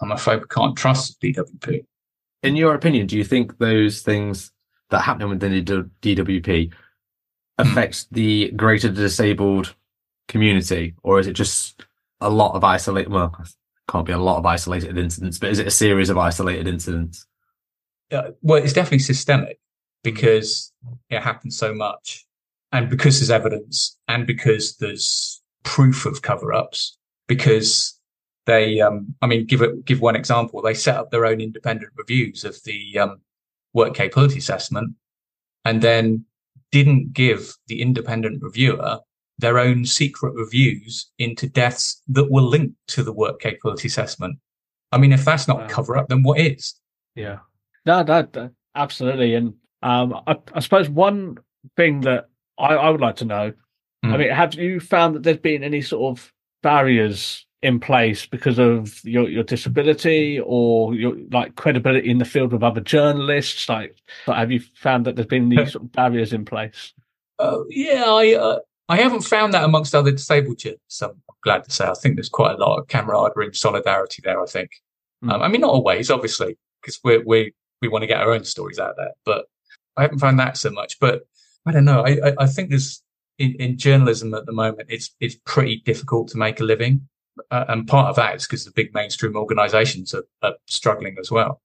I'm 0.00 0.12
afraid 0.12 0.40
we 0.40 0.46
can't 0.48 0.76
trust 0.76 1.20
DWP. 1.20 1.84
In 2.42 2.56
your 2.56 2.74
opinion, 2.74 3.06
do 3.06 3.16
you 3.16 3.24
think 3.24 3.58
those 3.58 4.02
things 4.02 4.52
that 4.90 5.02
happen 5.02 5.28
within 5.28 5.52
the 5.52 5.90
DWP 6.00 6.72
affects 7.58 8.06
the 8.10 8.50
greater 8.52 8.88
disabled 8.88 9.74
community, 10.28 10.94
or 11.02 11.20
is 11.20 11.26
it 11.26 11.34
just 11.34 11.84
a 12.20 12.30
lot 12.30 12.54
of 12.54 12.64
isolated? 12.64 13.10
Well, 13.10 13.36
can't 13.88 14.06
be 14.06 14.12
a 14.12 14.18
lot 14.18 14.38
of 14.38 14.46
isolated 14.46 14.96
incidents, 14.96 15.38
but 15.38 15.50
is 15.50 15.58
it 15.58 15.66
a 15.66 15.70
series 15.70 16.10
of 16.10 16.18
isolated 16.18 16.66
incidents? 16.68 17.26
uh, 18.12 18.30
well, 18.42 18.62
it's 18.62 18.72
definitely 18.72 18.98
systemic 18.98 19.58
because 20.02 20.72
it 21.10 21.20
happens 21.20 21.56
so 21.56 21.74
much, 21.74 22.26
and 22.72 22.88
because 22.90 23.18
there's 23.18 23.30
evidence, 23.30 23.98
and 24.08 24.26
because 24.26 24.76
there's 24.76 25.42
proof 25.62 26.06
of 26.06 26.22
cover-ups. 26.22 26.98
Because 27.28 27.98
they, 28.46 28.80
um, 28.80 29.14
I 29.22 29.26
mean, 29.26 29.46
give 29.46 29.62
it, 29.62 29.84
give 29.84 30.00
one 30.00 30.16
example. 30.16 30.60
They 30.60 30.74
set 30.74 30.96
up 30.96 31.10
their 31.10 31.24
own 31.24 31.40
independent 31.40 31.92
reviews 31.96 32.44
of 32.44 32.56
the 32.64 32.98
um, 32.98 33.20
work 33.72 33.94
capability 33.94 34.38
assessment, 34.38 34.94
and 35.64 35.80
then 35.80 36.24
didn't 36.70 37.12
give 37.12 37.54
the 37.68 37.80
independent 37.80 38.42
reviewer 38.42 38.98
their 39.38 39.58
own 39.58 39.84
secret 39.84 40.34
reviews 40.34 41.10
into 41.18 41.48
deaths 41.48 42.02
that 42.08 42.30
were 42.30 42.40
linked 42.42 42.76
to 42.88 43.02
the 43.02 43.12
work 43.12 43.40
capability 43.40 43.88
assessment. 43.88 44.38
I 44.92 44.98
mean, 44.98 45.12
if 45.12 45.24
that's 45.24 45.48
not 45.48 45.58
Wow. 45.58 45.66
cover 45.68 45.96
up, 45.96 46.08
then 46.08 46.22
what 46.22 46.38
is? 46.38 46.74
Yeah. 47.14 47.38
No, 47.86 48.02
no, 48.02 48.26
no, 48.34 48.50
absolutely. 48.74 49.34
And 49.34 49.54
um, 49.82 50.14
I, 50.26 50.36
I 50.54 50.60
suppose 50.60 50.88
one 50.88 51.38
thing 51.76 52.02
that 52.02 52.26
I, 52.58 52.74
I 52.74 52.90
would 52.90 53.00
like 53.00 53.16
to 53.16 53.24
know, 53.24 53.52
I 54.04 54.06
Mm. 54.06 54.18
mean, 54.18 54.30
have 54.30 54.54
you 54.54 54.80
found 54.80 55.14
that 55.14 55.22
there's 55.22 55.38
been 55.38 55.62
any 55.62 55.80
sort 55.80 56.18
of 56.18 56.32
barriers 56.62 57.46
in 57.62 57.78
place 57.78 58.26
because 58.26 58.58
of 58.58 59.02
your, 59.04 59.28
your 59.28 59.44
disability 59.44 60.40
or 60.44 60.94
your 60.94 61.14
like 61.30 61.54
credibility 61.54 62.10
in 62.10 62.18
the 62.18 62.24
field 62.24 62.52
with 62.52 62.62
other 62.64 62.80
journalists? 62.80 63.68
Like, 63.68 63.96
like, 64.26 64.38
have 64.38 64.50
you 64.50 64.60
found 64.74 65.06
that 65.06 65.14
there's 65.16 65.26
been 65.28 65.48
these 65.48 65.72
sort 65.72 65.84
of 65.84 65.92
barriers 65.92 66.32
in 66.32 66.44
place? 66.44 66.92
Uh, 67.38 67.58
yeah, 67.70 68.04
I 68.06 68.34
uh, 68.34 68.58
I 68.92 68.96
haven't 68.96 69.22
found 69.22 69.54
that 69.54 69.64
amongst 69.64 69.94
other 69.94 70.10
disabled 70.10 70.58
journalists. 70.58 71.00
I'm 71.00 71.22
glad 71.42 71.64
to 71.64 71.70
say. 71.70 71.86
I 71.86 71.94
think 71.94 72.16
there's 72.16 72.28
quite 72.28 72.56
a 72.56 72.58
lot 72.58 72.78
of 72.78 72.88
camaraderie 72.88 73.46
and 73.46 73.56
solidarity 73.56 74.20
there. 74.22 74.40
I 74.40 74.46
think. 74.46 74.70
Mm. 75.24 75.32
Um, 75.32 75.42
I 75.42 75.48
mean, 75.48 75.62
not 75.62 75.70
always, 75.70 76.10
obviously, 76.10 76.58
because 76.80 77.00
we 77.02 77.18
we 77.18 77.54
we 77.80 77.88
want 77.88 78.02
to 78.02 78.06
get 78.06 78.20
our 78.20 78.32
own 78.32 78.44
stories 78.44 78.78
out 78.78 78.96
there. 78.98 79.12
But 79.24 79.46
I 79.96 80.02
haven't 80.02 80.18
found 80.18 80.38
that 80.40 80.58
so 80.58 80.70
much. 80.70 81.00
But 81.00 81.22
I 81.64 81.72
don't 81.72 81.86
know. 81.86 82.02
I 82.02 82.18
I, 82.22 82.34
I 82.40 82.46
think 82.46 82.68
there's 82.68 83.02
in, 83.38 83.54
in 83.54 83.78
journalism 83.78 84.34
at 84.34 84.44
the 84.44 84.52
moment, 84.52 84.88
it's 84.90 85.14
it's 85.20 85.36
pretty 85.46 85.76
difficult 85.86 86.28
to 86.28 86.38
make 86.38 86.60
a 86.60 86.64
living, 86.64 87.08
uh, 87.50 87.64
and 87.68 87.88
part 87.88 88.10
of 88.10 88.16
that 88.16 88.36
is 88.36 88.46
because 88.46 88.66
the 88.66 88.72
big 88.72 88.92
mainstream 88.92 89.36
organisations 89.36 90.12
are, 90.12 90.24
are 90.42 90.54
struggling 90.66 91.16
as 91.18 91.30
well. 91.30 91.62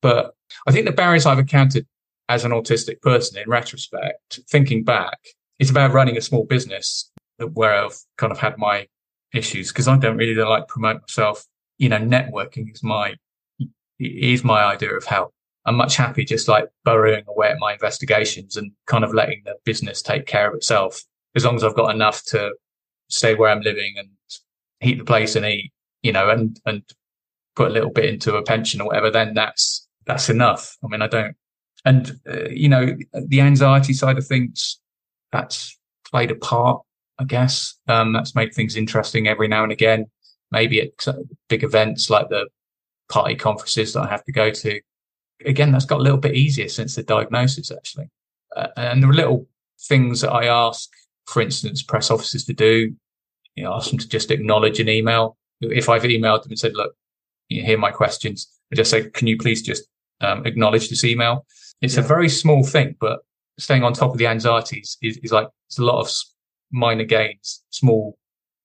But 0.00 0.34
I 0.66 0.72
think 0.72 0.86
the 0.86 0.92
barriers 0.92 1.26
I've 1.26 1.38
encountered 1.38 1.86
as 2.30 2.46
an 2.46 2.52
autistic 2.52 3.02
person 3.02 3.38
in 3.38 3.50
retrospect, 3.50 4.40
thinking 4.48 4.82
back, 4.82 5.18
it's 5.60 5.70
about 5.70 5.92
running 5.92 6.16
a 6.16 6.22
small 6.22 6.44
business 6.44 7.10
where 7.52 7.74
I've 7.74 7.98
kind 8.16 8.32
of 8.32 8.38
had 8.38 8.58
my 8.58 8.88
issues 9.32 9.68
because 9.68 9.86
I 9.86 9.96
don't 9.98 10.16
really 10.16 10.34
like 10.34 10.66
promote 10.68 11.02
myself. 11.02 11.44
You 11.78 11.90
know, 11.90 11.98
networking 11.98 12.72
is 12.72 12.82
my 12.82 13.14
is 14.00 14.42
my 14.42 14.64
idea 14.64 14.96
of 14.96 15.04
help. 15.04 15.32
I'm 15.66 15.76
much 15.76 15.96
happy 15.96 16.24
just 16.24 16.48
like 16.48 16.68
burrowing 16.84 17.24
away 17.28 17.50
at 17.50 17.58
my 17.58 17.74
investigations 17.74 18.56
and 18.56 18.72
kind 18.86 19.04
of 19.04 19.12
letting 19.12 19.42
the 19.44 19.54
business 19.64 20.00
take 20.00 20.26
care 20.26 20.48
of 20.48 20.54
itself 20.54 21.02
as 21.36 21.44
long 21.44 21.56
as 21.56 21.62
I've 21.62 21.76
got 21.76 21.94
enough 21.94 22.24
to 22.28 22.54
stay 23.08 23.34
where 23.34 23.50
I'm 23.50 23.60
living 23.60 23.94
and 23.98 24.08
heat 24.80 24.96
the 24.96 25.04
place 25.04 25.36
and 25.36 25.44
eat, 25.44 25.72
you 26.02 26.12
know, 26.12 26.30
and 26.30 26.58
and 26.64 26.82
put 27.54 27.68
a 27.68 27.74
little 27.74 27.90
bit 27.90 28.06
into 28.06 28.34
a 28.36 28.42
pension 28.42 28.80
or 28.80 28.86
whatever. 28.86 29.10
Then 29.10 29.34
that's 29.34 29.86
that's 30.06 30.30
enough. 30.30 30.74
I 30.82 30.88
mean, 30.88 31.02
I 31.02 31.06
don't 31.06 31.36
and 31.84 32.18
uh, 32.26 32.48
you 32.48 32.68
know 32.68 32.96
the 33.12 33.40
anxiety 33.42 33.92
side 33.92 34.18
of 34.18 34.26
things 34.26 34.79
that's 35.32 35.78
played 36.10 36.30
a 36.30 36.34
part 36.34 36.82
i 37.18 37.24
guess. 37.24 37.74
Um 37.88 38.12
that's 38.12 38.34
made 38.34 38.54
things 38.54 38.76
interesting 38.76 39.28
every 39.28 39.48
now 39.48 39.62
and 39.62 39.72
again. 39.72 40.06
Maybe 40.50 40.80
at 40.80 41.06
uh, 41.06 41.22
big 41.48 41.62
events 41.62 42.10
like 42.10 42.28
the 42.28 42.48
party 43.08 43.34
conferences 43.34 43.92
that 43.92 44.02
i 44.02 44.08
have 44.08 44.24
to 44.24 44.32
go 44.32 44.50
to. 44.50 44.80
Again 45.44 45.72
that's 45.72 45.84
got 45.84 46.00
a 46.00 46.02
little 46.02 46.18
bit 46.18 46.34
easier 46.34 46.68
since 46.68 46.94
the 46.94 47.02
diagnosis 47.02 47.70
actually. 47.70 48.08
Uh, 48.56 48.68
and 48.76 49.04
are 49.04 49.12
little 49.12 49.46
things 49.88 50.20
that 50.20 50.32
i 50.32 50.46
ask 50.46 50.90
for 51.26 51.40
instance 51.42 51.82
press 51.82 52.10
officers 52.10 52.44
to 52.44 52.52
do. 52.52 52.94
You 53.54 53.64
know 53.64 53.74
ask 53.74 53.90
them 53.90 53.98
to 53.98 54.08
just 54.08 54.30
acknowledge 54.30 54.80
an 54.80 54.88
email. 54.88 55.36
If 55.60 55.88
i've 55.88 56.02
emailed 56.02 56.42
them 56.42 56.52
and 56.52 56.58
said 56.58 56.74
look 56.74 56.94
you 57.48 57.60
know, 57.60 57.66
here 57.66 57.76
are 57.76 57.80
my 57.80 57.90
questions 57.90 58.48
i 58.72 58.76
just 58.76 58.90
say 58.90 59.10
can 59.10 59.26
you 59.26 59.36
please 59.36 59.60
just 59.60 59.84
um, 60.20 60.46
acknowledge 60.46 60.88
this 60.88 61.04
email? 61.04 61.46
It's 61.80 61.96
a 61.96 62.02
very 62.02 62.28
small 62.28 62.62
thing, 62.64 62.96
but 63.00 63.20
staying 63.60 63.84
on 63.84 63.92
top 63.92 64.12
of 64.12 64.18
the 64.18 64.26
anxieties 64.26 64.96
is, 65.02 65.18
is 65.18 65.32
like 65.32 65.48
it's 65.68 65.78
a 65.78 65.84
lot 65.84 66.00
of 66.00 66.10
minor 66.72 67.04
gains, 67.04 67.62
small 67.70 68.18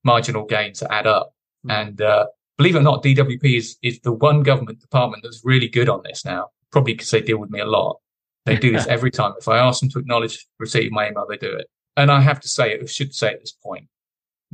marginal 0.03 0.45
gains 0.45 0.79
that 0.79 0.91
add 0.91 1.07
up. 1.07 1.33
Mm. 1.65 1.71
And 1.71 2.01
uh, 2.01 2.27
believe 2.57 2.75
it 2.75 2.79
or 2.79 2.83
not, 2.83 3.03
DWP 3.03 3.57
is 3.57 3.77
is 3.81 3.99
the 4.01 4.13
one 4.13 4.43
government 4.43 4.79
department 4.79 5.23
that's 5.23 5.41
really 5.43 5.67
good 5.67 5.89
on 5.89 6.01
this 6.03 6.25
now. 6.25 6.47
Probably 6.71 6.93
because 6.93 7.11
they 7.11 7.21
deal 7.21 7.37
with 7.37 7.49
me 7.49 7.59
a 7.59 7.65
lot. 7.65 7.99
They 8.45 8.57
do 8.57 8.71
this 8.71 8.87
every 8.89 9.11
time. 9.11 9.33
If 9.39 9.47
I 9.47 9.57
ask 9.57 9.79
them 9.79 9.89
to 9.91 9.99
acknowledge 9.99 10.45
receipt 10.59 10.87
of 10.87 10.91
my 10.91 11.09
email, 11.09 11.25
they 11.27 11.37
do 11.37 11.53
it. 11.53 11.67
And 11.97 12.11
I 12.11 12.21
have 12.21 12.39
to 12.41 12.47
say, 12.47 12.77
I 12.79 12.85
should 12.85 13.13
say 13.13 13.29
at 13.29 13.39
this 13.39 13.53
point, 13.53 13.87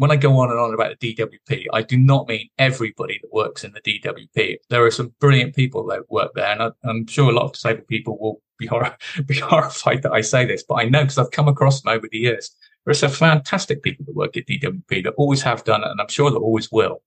when 0.02 0.10
I 0.10 0.16
go 0.16 0.36
on 0.40 0.50
and 0.50 0.60
on 0.60 0.74
about 0.74 1.00
the 1.00 1.14
DWP, 1.14 1.68
I 1.74 1.84
do 1.84 1.96
not 1.96 2.28
mean 2.28 2.50
everybody 2.58 3.20
that 3.22 3.32
works 3.32 3.64
in 3.64 3.72
the 3.72 3.82
DWP. 3.82 4.58
There 4.68 4.84
are 4.84 4.90
some 4.90 5.14
brilliant 5.20 5.56
people 5.56 5.86
that 5.90 6.10
work 6.10 6.32
there, 6.34 6.48
and 6.48 6.64
I, 6.64 6.72
I'm 6.84 7.06
sure 7.06 7.30
a 7.30 7.36
lot 7.36 7.46
of 7.46 7.54
disabled 7.54 7.88
people 7.88 8.18
will 8.20 8.42
be, 8.58 8.66
hor- 8.66 8.98
be 9.28 9.38
horrified 9.38 10.02
that 10.02 10.12
I 10.12 10.22
say 10.22 10.44
this, 10.44 10.64
but 10.64 10.80
I 10.80 10.86
know 10.86 11.02
because 11.04 11.20
I've 11.20 11.30
come 11.30 11.48
across 11.48 11.84
them 11.84 11.94
over 11.94 12.08
the 12.12 12.18
years. 12.18 12.50
There 12.84 12.90
are 12.94 12.96
some 12.96 13.12
fantastic 13.12 13.84
people 13.84 14.04
that 14.08 14.16
work 14.16 14.36
at 14.36 14.48
DWP 14.48 15.04
that 15.04 15.14
always 15.18 15.44
have 15.44 15.64
done 15.66 15.84
it, 15.84 15.92
and 15.92 16.02
I'm 16.02 16.08
sure 16.10 16.32
that 16.32 16.38
always 16.38 16.72
will. 16.72 17.04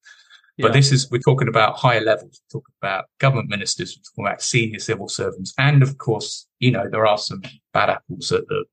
But 0.56 0.68
Yeah. 0.68 0.74
this 0.74 0.92
is, 0.92 1.10
we're 1.10 1.18
talking 1.18 1.48
about 1.48 1.76
higher 1.76 2.00
levels. 2.00 2.40
We're 2.44 2.60
talking 2.60 2.74
about 2.80 3.06
government 3.18 3.48
ministers. 3.48 3.98
We're 3.98 4.22
talking 4.22 4.32
about 4.32 4.42
senior 4.42 4.78
civil 4.78 5.08
servants. 5.08 5.52
And 5.58 5.82
of 5.82 5.98
course, 5.98 6.46
you 6.60 6.70
know, 6.70 6.88
there 6.88 7.08
are 7.08 7.18
some 7.18 7.42
bad 7.72 7.90
apples 7.90 8.30
at 8.30 8.46
the, 8.46 8.64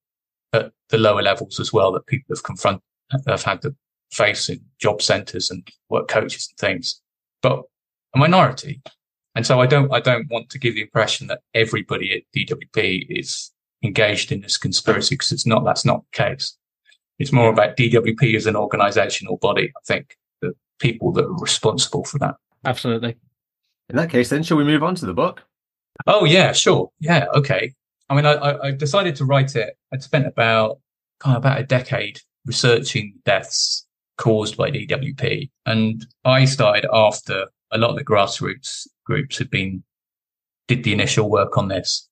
at 0.54 0.74
the 0.90 1.00
lower 1.00 1.24
levels 1.24 1.60
as 1.60 1.74
well 1.74 1.92
that 1.94 2.06
people 2.06 2.36
have 2.36 2.44
confronted, 2.44 2.84
have 3.28 3.42
had 3.42 3.64
to 3.64 3.76
face 4.12 4.50
in 4.50 4.62
job 4.80 5.02
centers 5.02 5.50
and 5.50 5.68
work 5.90 6.08
coaches 6.08 6.50
and 6.52 6.58
things, 6.58 7.02
but 7.42 7.64
a 8.14 8.20
minority. 8.20 8.82
And 9.36 9.46
so 9.46 9.62
I 9.62 9.66
don't, 9.66 9.92
I 9.94 10.00
don't 10.00 10.30
want 10.30 10.50
to 10.50 10.60
give 10.60 10.76
the 10.76 10.82
impression 10.82 11.28
that 11.28 11.42
everybody 11.54 12.14
at 12.14 12.24
DWP 12.36 13.06
is 13.10 13.52
engaged 13.84 14.32
in 14.32 14.42
this 14.42 14.58
conspiracy 14.58 15.16
because 15.16 15.32
it's 15.32 15.46
not, 15.46 15.64
that's 15.64 15.86
not 15.86 16.04
the 16.12 16.24
case. 16.24 16.58
It's 17.18 17.32
more 17.32 17.50
about 17.50 17.78
DWP 17.78 18.36
as 18.36 18.48
an 18.48 18.56
organizational 18.56 19.38
body. 19.38 19.72
I 19.76 19.82
think 19.86 20.18
the 20.42 20.54
people 20.80 21.12
that 21.14 21.26
are 21.26 21.40
responsible 21.40 22.04
for 22.04 22.20
that. 22.20 22.36
Absolutely. 22.66 23.16
In 23.90 23.96
that 23.96 24.10
case, 24.10 24.30
then, 24.30 24.44
shall 24.44 24.58
we 24.58 24.64
move 24.64 24.84
on 24.84 24.96
to 24.96 25.06
the 25.06 25.14
book? 25.14 25.44
Oh 26.08 26.26
yeah, 26.26 26.52
sure. 26.52 26.92
Yeah. 27.00 27.26
Okay. 27.36 27.74
I 28.10 28.16
mean, 28.16 28.26
I, 28.26 28.34
I, 28.34 28.68
I 28.68 28.72
decided 28.72 29.16
to 29.18 29.26
write 29.26 29.56
it. 29.56 29.78
I'd 29.94 30.04
spent 30.04 30.26
about, 30.26 30.80
God, 31.20 31.38
about 31.38 31.60
a 31.60 31.64
decade 31.64 32.20
researching 32.46 33.16
deaths 33.24 33.86
caused 34.22 34.56
by 34.56 34.70
DWP. 34.70 35.50
And 35.66 36.06
I 36.26 36.46
started 36.46 36.88
after 36.94 37.48
a 37.72 37.78
lot 37.80 37.90
of 37.90 37.96
the 37.96 38.06
grassroots 38.06 38.88
groups 39.04 39.40
had 39.40 39.50
been, 39.50 39.84
did 40.68 40.84
the 40.84 40.94
initial 40.94 41.28
work 41.30 41.58
on 41.58 41.70
this, 41.70 42.08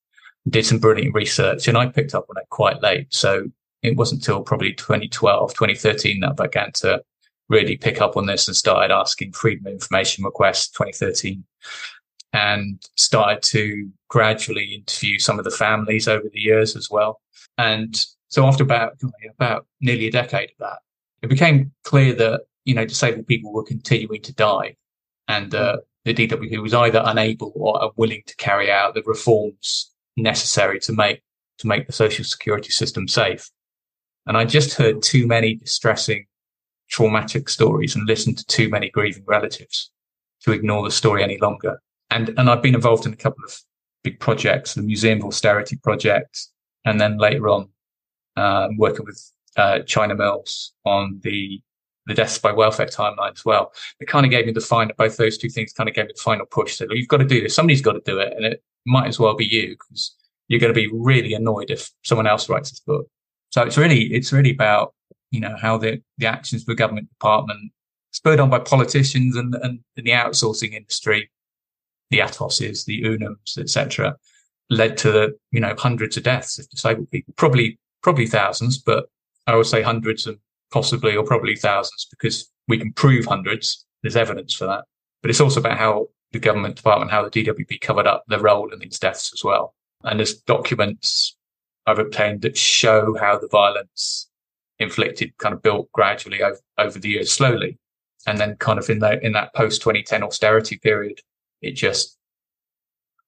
did 0.49 0.65
some 0.65 0.79
brilliant 0.79 1.13
research 1.13 1.67
and 1.67 1.77
I 1.77 1.85
picked 1.87 2.15
up 2.15 2.25
on 2.29 2.41
it 2.41 2.49
quite 2.49 2.81
late. 2.81 3.13
So 3.13 3.43
it 3.83 3.95
wasn't 3.95 4.21
until 4.21 4.41
probably 4.41 4.73
2012, 4.73 5.53
2013 5.53 6.21
that 6.21 6.31
I 6.31 6.45
began 6.47 6.71
to 6.75 7.03
really 7.47 7.77
pick 7.77 8.01
up 8.01 8.17
on 8.17 8.25
this 8.25 8.47
and 8.47 8.57
started 8.57 8.91
asking 8.91 9.33
freedom 9.33 9.67
of 9.67 9.73
information 9.73 10.23
requests 10.23 10.69
2013 10.71 11.43
and 12.33 12.81
started 12.95 13.43
to 13.43 13.87
gradually 14.07 14.73
interview 14.73 15.19
some 15.19 15.37
of 15.37 15.45
the 15.45 15.51
families 15.51 16.07
over 16.07 16.27
the 16.33 16.39
years 16.39 16.75
as 16.75 16.89
well. 16.89 17.21
And 17.59 18.03
so 18.29 18.47
after 18.47 18.63
about, 18.63 18.99
about 19.37 19.67
nearly 19.79 20.07
a 20.07 20.11
decade 20.11 20.49
of 20.51 20.57
that, 20.59 20.79
it 21.21 21.27
became 21.27 21.71
clear 21.83 22.13
that, 22.13 22.41
you 22.65 22.73
know, 22.75 22.85
disabled 22.85 23.27
people 23.27 23.51
were 23.51 23.63
continuing 23.63 24.21
to 24.21 24.33
die 24.33 24.75
and, 25.27 25.53
uh, 25.53 25.77
the 26.05 26.13
DWP 26.13 26.61
was 26.61 26.73
either 26.73 27.03
unable 27.05 27.51
or 27.55 27.79
unwilling 27.83 28.23
to 28.25 28.35
carry 28.37 28.71
out 28.71 28.93
the 28.93 29.03
reforms 29.05 29.91
necessary 30.17 30.79
to 30.79 30.93
make, 30.93 31.21
to 31.59 31.67
make 31.67 31.87
the 31.87 31.93
social 31.93 32.23
security 32.23 32.71
system 32.71 33.07
safe. 33.07 33.49
And 34.25 34.37
I 34.37 34.45
just 34.45 34.73
heard 34.73 35.01
too 35.01 35.27
many 35.27 35.55
distressing, 35.55 36.25
traumatic 36.89 37.49
stories 37.49 37.95
and 37.95 38.07
listened 38.07 38.37
to 38.37 38.45
too 38.45 38.69
many 38.69 38.89
grieving 38.89 39.23
relatives 39.27 39.91
to 40.41 40.51
ignore 40.51 40.83
the 40.83 40.91
story 40.91 41.23
any 41.23 41.37
longer. 41.37 41.81
And, 42.09 42.29
and 42.37 42.49
I've 42.49 42.61
been 42.61 42.75
involved 42.75 43.05
in 43.05 43.13
a 43.13 43.17
couple 43.17 43.43
of 43.43 43.59
big 44.03 44.19
projects, 44.19 44.73
the 44.73 44.81
Museum 44.81 45.19
of 45.19 45.25
Austerity 45.25 45.75
project, 45.77 46.47
and 46.85 46.99
then 46.99 47.17
later 47.17 47.49
on, 47.49 47.69
um, 48.35 48.77
working 48.77 49.05
with, 49.05 49.31
uh, 49.59 49.79
China 49.83 50.15
Mills 50.15 50.73
on 50.85 51.19
the, 51.23 51.61
the 52.05 52.13
deaths 52.13 52.39
by 52.39 52.51
welfare 52.51 52.87
timeline 52.87 53.33
as 53.33 53.43
well. 53.45 53.73
It 53.99 54.07
kind 54.07 54.25
of 54.25 54.31
gave 54.31 54.45
me 54.45 54.53
the 54.53 54.61
final, 54.61 54.95
both 54.97 55.17
those 55.17 55.37
two 55.37 55.49
things 55.49 55.73
kind 55.73 55.89
of 55.89 55.95
gave 55.95 56.05
me 56.05 56.13
the 56.15 56.21
final 56.21 56.45
push. 56.45 56.77
So 56.77 56.87
you've 56.89 57.07
got 57.07 57.17
to 57.17 57.25
do 57.25 57.41
this. 57.41 57.53
Somebody's 57.53 57.81
got 57.81 57.93
to 57.93 58.01
do 58.05 58.19
it. 58.19 58.33
And 58.35 58.45
it 58.45 58.63
might 58.85 59.07
as 59.07 59.19
well 59.19 59.35
be 59.35 59.45
you 59.45 59.71
because 59.71 60.15
you're 60.47 60.59
going 60.59 60.73
to 60.73 60.79
be 60.79 60.89
really 60.91 61.33
annoyed 61.33 61.69
if 61.69 61.91
someone 62.03 62.25
else 62.25 62.49
writes 62.49 62.71
this 62.71 62.79
book. 62.79 63.07
So 63.51 63.63
it's 63.63 63.77
really, 63.77 64.03
it's 64.13 64.31
really 64.31 64.51
about, 64.51 64.93
you 65.31 65.41
know, 65.41 65.55
how 65.61 65.77
the, 65.77 66.01
the 66.17 66.27
actions 66.27 66.61
of 66.61 66.67
the 66.67 66.75
government 66.75 67.09
department 67.09 67.71
spurred 68.11 68.39
on 68.39 68.49
by 68.49 68.59
politicians 68.59 69.35
and, 69.35 69.53
and, 69.55 69.79
and 69.97 70.05
the 70.05 70.11
outsourcing 70.11 70.73
industry, 70.73 71.29
the 72.09 72.19
Atoses, 72.19 72.85
the 72.85 73.03
Unums, 73.03 73.57
etc., 73.57 74.15
led 74.71 74.97
to 74.99 75.35
you 75.51 75.59
know, 75.59 75.75
hundreds 75.77 76.15
of 76.15 76.23
deaths 76.23 76.59
of 76.59 76.69
disabled 76.69 77.09
people, 77.11 77.33
probably, 77.37 77.77
probably 78.01 78.27
thousands, 78.27 78.77
but 78.77 79.09
I 79.53 79.57
would 79.57 79.65
say 79.65 79.81
hundreds 79.81 80.27
and 80.27 80.37
possibly 80.71 81.15
or 81.15 81.23
probably 81.23 81.55
thousands 81.55 82.07
because 82.09 82.49
we 82.67 82.77
can 82.77 82.93
prove 82.93 83.25
hundreds. 83.25 83.85
There's 84.01 84.15
evidence 84.15 84.53
for 84.53 84.65
that. 84.65 84.85
But 85.21 85.31
it's 85.31 85.41
also 85.41 85.59
about 85.59 85.77
how 85.77 86.07
the 86.31 86.39
government 86.39 86.75
department, 86.75 87.11
how 87.11 87.27
the 87.27 87.31
DWP 87.31 87.81
covered 87.81 88.07
up 88.07 88.23
their 88.27 88.39
role 88.39 88.71
in 88.71 88.79
these 88.79 88.99
deaths 88.99 89.31
as 89.33 89.43
well. 89.43 89.73
And 90.03 90.19
there's 90.19 90.35
documents 90.41 91.35
I've 91.85 91.99
obtained 91.99 92.41
that 92.43 92.57
show 92.57 93.17
how 93.19 93.39
the 93.39 93.47
violence 93.47 94.29
inflicted, 94.77 95.35
kind 95.37 95.53
of 95.53 95.61
built 95.61 95.91
gradually 95.91 96.41
over, 96.41 96.59
over 96.77 96.99
the 96.99 97.09
years, 97.09 97.31
slowly, 97.31 97.77
and 98.27 98.37
then 98.37 98.55
kind 98.57 98.79
of 98.79 98.89
in 98.89 98.99
that 98.99 99.23
in 99.23 99.33
that 99.33 99.53
post 99.55 99.81
2010 99.81 100.23
austerity 100.23 100.77
period, 100.77 101.19
it 101.61 101.71
just 101.71 102.17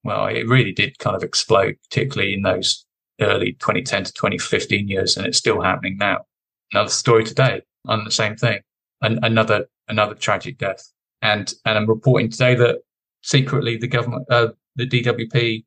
well, 0.04 0.28
it 0.28 0.48
really 0.48 0.72
did 0.72 0.98
kind 1.00 1.16
of 1.16 1.24
explode, 1.24 1.78
particularly 1.90 2.34
in 2.34 2.42
those 2.42 2.86
early 3.22 3.54
2010 3.54 4.06
to 4.06 4.14
2015 4.14 4.88
years, 4.88 5.18
and 5.18 5.26
it's 5.26 5.38
still 5.38 5.62
happening 5.62 5.98
now. 5.98 6.26
Another 6.74 6.90
story 6.90 7.24
today 7.24 7.62
on 7.88 8.04
the 8.04 8.12
same 8.12 8.36
thing, 8.36 8.62
An- 9.02 9.20
another 9.24 9.66
another 9.88 10.16
tragic 10.16 10.58
death, 10.58 10.92
and 11.22 11.54
and 11.66 11.78
I'm 11.78 11.88
reporting 11.88 12.30
today 12.30 12.56
that 12.56 12.80
secretly 13.22 13.78
the 13.78 13.88
government, 13.88 14.26
uh, 14.30 14.50
the 14.76 14.88
DWP, 14.88 15.66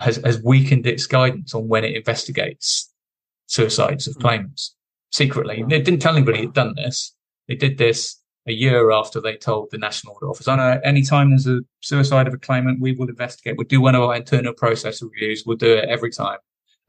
has 0.00 0.16
has 0.24 0.42
weakened 0.42 0.86
its 0.86 1.06
guidance 1.06 1.54
on 1.54 1.68
when 1.68 1.84
it 1.84 1.96
investigates 1.96 2.92
suicides 3.46 4.06
of 4.06 4.18
claimants 4.18 4.76
secretly. 5.10 5.64
They 5.68 5.80
didn't 5.80 6.00
tell 6.00 6.16
anybody 6.16 6.40
they'd 6.40 6.52
done 6.52 6.74
this. 6.76 7.14
They 7.48 7.56
did 7.56 7.78
this 7.78 8.20
a 8.46 8.52
year 8.52 8.90
after 8.90 9.20
they 9.20 9.36
told 9.36 9.70
the 9.70 9.78
National 9.78 10.14
Audit 10.14 10.28
Office, 10.28 10.48
oh 10.48 10.56
no, 10.56 10.80
anytime 10.84 11.30
there's 11.30 11.46
a 11.46 11.60
suicide 11.80 12.26
of 12.26 12.34
a 12.34 12.38
claimant, 12.38 12.80
we 12.80 12.92
will 12.92 13.08
investigate. 13.08 13.56
We'll 13.58 13.66
do 13.66 13.80
one 13.80 13.94
of 13.94 14.02
our 14.02 14.14
internal 14.14 14.54
process 14.54 15.02
reviews. 15.02 15.44
We'll 15.44 15.56
do 15.56 15.74
it 15.74 15.88
every 15.88 16.10
time. 16.10 16.38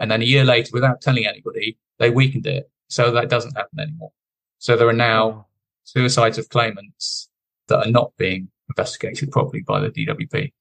And 0.02 0.10
then 0.10 0.22
a 0.22 0.26
year 0.26 0.44
later, 0.44 0.72
without 0.74 1.00
telling 1.00 1.28
anybody, 1.28 1.78
they 2.00 2.10
weakened 2.10 2.48
it. 2.48 2.70
So 2.90 3.12
that 3.12 3.30
doesn't 3.30 3.56
happen 3.56 3.80
anymore. 3.80 4.12
So 4.58 4.76
there 4.76 4.90
are 4.90 4.94
now 4.94 5.46
suicides 5.84 6.38
of 6.40 6.50
claimants 6.50 7.30
that 7.68 7.86
are 7.86 7.92
not 7.92 8.12
being 8.18 8.50
investigated 8.70 9.30
properly 9.32 9.62
by 9.62 9.80
the 9.80 9.90
DWP. 9.90 10.52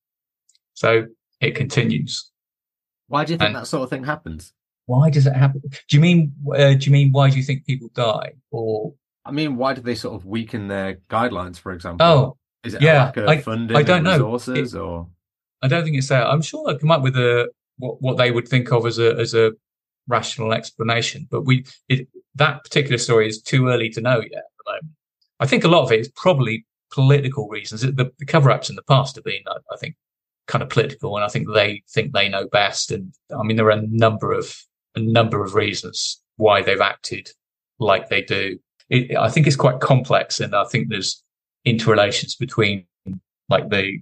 So 0.74 1.06
it 1.40 1.54
continues. 1.54 2.30
Why 3.08 3.24
do 3.24 3.32
you 3.32 3.38
think 3.38 3.48
And- 3.48 3.56
that 3.56 3.66
sort 3.66 3.82
of 3.82 3.90
thing 3.90 4.04
happens? 4.04 4.52
Why 4.86 5.08
does 5.08 5.26
it 5.26 5.34
happen? 5.34 5.62
Do 5.88 5.96
you 5.96 6.00
mean, 6.00 6.34
uh, 6.54 6.74
do 6.74 6.84
you 6.86 6.92
mean, 6.92 7.12
why 7.12 7.30
do 7.30 7.36
you 7.36 7.42
think 7.42 7.64
people 7.64 7.88
die? 7.94 8.32
Or, 8.50 8.94
I 9.24 9.30
mean, 9.30 9.56
why 9.56 9.72
do 9.72 9.80
they 9.80 9.94
sort 9.94 10.16
of 10.16 10.26
weaken 10.26 10.68
their 10.68 10.98
guidelines, 11.08 11.58
for 11.58 11.72
example? 11.72 12.06
oh, 12.06 12.36
is 12.64 12.74
it 12.74 12.82
yeah, 12.82 13.04
lack 13.04 13.16
of 13.16 13.28
I- 13.28 13.40
funding 13.40 13.76
I 13.76 13.82
don't 13.82 14.02
know. 14.02 14.12
resources 14.12 14.74
or 14.74 15.08
I 15.62 15.68
don't 15.68 15.84
think 15.84 15.96
it's 15.96 16.08
that. 16.08 16.26
I'm 16.26 16.42
sure 16.42 16.66
they'll 16.66 16.78
come 16.78 16.90
up 16.90 17.02
with 17.02 17.16
a 17.16 17.48
what, 17.80 18.00
what 18.00 18.16
they 18.16 18.30
would 18.30 18.48
think 18.48 18.70
of 18.72 18.86
as 18.86 18.98
a 18.98 19.16
as 19.16 19.34
a 19.34 19.52
rational 20.08 20.52
explanation. 20.52 21.26
But 21.30 21.42
we 21.42 21.64
it, 21.88 22.08
that 22.36 22.62
particular 22.62 22.98
story 22.98 23.28
is 23.28 23.42
too 23.42 23.68
early 23.68 23.88
to 23.90 24.00
know 24.00 24.20
yet 24.20 24.38
at 24.38 24.64
the 24.64 24.72
moment. 24.72 24.94
I 25.40 25.46
think 25.46 25.64
a 25.64 25.68
lot 25.68 25.84
of 25.84 25.92
it 25.92 26.00
is 26.00 26.08
probably 26.08 26.66
political 26.92 27.48
reasons. 27.48 27.80
The, 27.80 28.10
the 28.18 28.26
cover 28.26 28.50
ups 28.50 28.68
in 28.68 28.76
the 28.76 28.82
past 28.82 29.16
have 29.16 29.24
been, 29.24 29.42
I, 29.48 29.56
I 29.72 29.76
think, 29.78 29.96
kind 30.46 30.62
of 30.62 30.68
political, 30.68 31.16
and 31.16 31.24
I 31.24 31.28
think 31.28 31.48
they 31.52 31.82
think 31.88 32.12
they 32.12 32.28
know 32.28 32.46
best. 32.48 32.90
And 32.90 33.14
I 33.36 33.42
mean, 33.42 33.56
there 33.56 33.66
are 33.66 33.70
a 33.70 33.86
number 33.86 34.32
of 34.32 34.54
a 34.94 35.00
number 35.00 35.42
of 35.42 35.54
reasons 35.54 36.20
why 36.36 36.62
they've 36.62 36.80
acted 36.80 37.30
like 37.78 38.08
they 38.08 38.22
do. 38.22 38.58
It, 38.88 39.16
I 39.16 39.28
think 39.30 39.46
it's 39.46 39.56
quite 39.56 39.80
complex, 39.80 40.40
and 40.40 40.54
I 40.54 40.64
think 40.64 40.88
there's 40.88 41.22
interrelations 41.64 42.34
between 42.36 42.86
like 43.48 43.68
the 43.70 43.98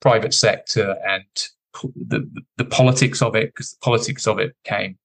private 0.00 0.34
sector 0.34 0.96
and 1.06 1.24
the, 1.94 2.28
the, 2.56 2.64
politics 2.64 3.22
of 3.22 3.34
it, 3.34 3.46
because 3.54 3.72
the 3.72 3.78
politics 3.82 4.26
of 4.26 4.38
it 4.38 4.54
came 4.64 4.98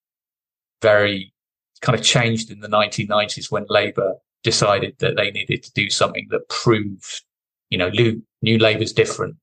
very 0.82 1.34
kind 1.82 1.98
of 1.98 2.04
changed 2.04 2.52
in 2.52 2.60
the 2.60 2.68
1990s 2.68 3.52
when 3.52 3.66
Labour 3.70 4.16
decided 4.44 4.96
that 5.00 5.16
they 5.16 5.32
needed 5.32 5.64
to 5.64 5.72
do 5.74 5.90
something 5.90 6.28
that 6.30 6.48
proved, 6.50 7.24
you 7.70 7.78
know, 7.78 7.90
new, 7.90 8.22
new 8.42 8.58
Labour's 8.58 8.94
different. 8.94 9.36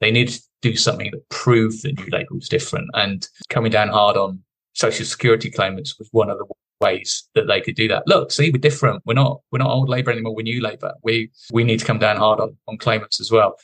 They 0.00 0.10
needed 0.10 0.34
to 0.34 0.42
do 0.62 0.76
something 0.76 1.10
that 1.12 1.28
proved 1.28 1.82
that 1.82 1.98
New 1.98 2.06
Labour 2.10 2.34
was 2.34 2.48
different. 2.48 2.88
And 2.94 3.26
coming 3.48 3.70
down 3.70 3.88
hard 3.88 4.16
on 4.16 4.42
social 4.74 5.04
security 5.04 5.50
claimants 5.50 5.98
was 5.98 6.08
one 6.12 6.30
of 6.30 6.38
the 6.38 6.46
ways 6.80 7.28
that 7.34 7.46
they 7.46 7.60
could 7.60 7.74
do 7.74 7.88
that. 7.88 8.06
Look, 8.06 8.30
see, 8.30 8.50
we're 8.50 8.58
different. 8.58 9.02
We're 9.04 9.14
not, 9.14 9.40
we're 9.50 9.58
not 9.58 9.70
old 9.70 9.88
Labour 9.88 10.12
anymore. 10.12 10.34
We're 10.34 10.42
new 10.42 10.62
Labour. 10.62 10.94
We, 11.02 11.30
we 11.52 11.64
need 11.64 11.80
to 11.80 11.84
come 11.84 11.98
down 11.98 12.16
hard 12.16 12.40
on, 12.40 12.56
on 12.68 12.78
claimants 12.78 13.20
as 13.20 13.30
well. 13.30 13.56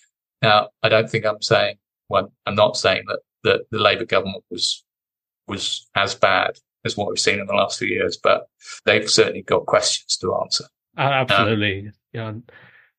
Now, 0.42 0.68
I 0.82 0.88
don't 0.88 1.08
think 1.08 1.24
I'm 1.24 1.40
saying, 1.40 1.76
well, 2.14 2.32
I'm 2.46 2.54
not 2.54 2.76
saying 2.76 3.04
that, 3.08 3.20
that 3.44 3.60
the 3.70 3.78
Labour 3.78 4.04
government 4.06 4.44
was, 4.50 4.84
was 5.48 5.86
as 5.94 6.14
bad 6.14 6.58
as 6.84 6.96
what 6.96 7.08
we've 7.08 7.18
seen 7.18 7.40
in 7.40 7.46
the 7.46 7.54
last 7.54 7.78
few 7.78 7.88
years, 7.88 8.16
but 8.16 8.46
they've 8.84 9.10
certainly 9.10 9.42
got 9.42 9.66
questions 9.66 10.16
to 10.18 10.34
answer. 10.42 10.64
Uh, 10.96 11.00
Absolutely. 11.00 11.90
yeah. 12.12 12.28
and 12.28 12.50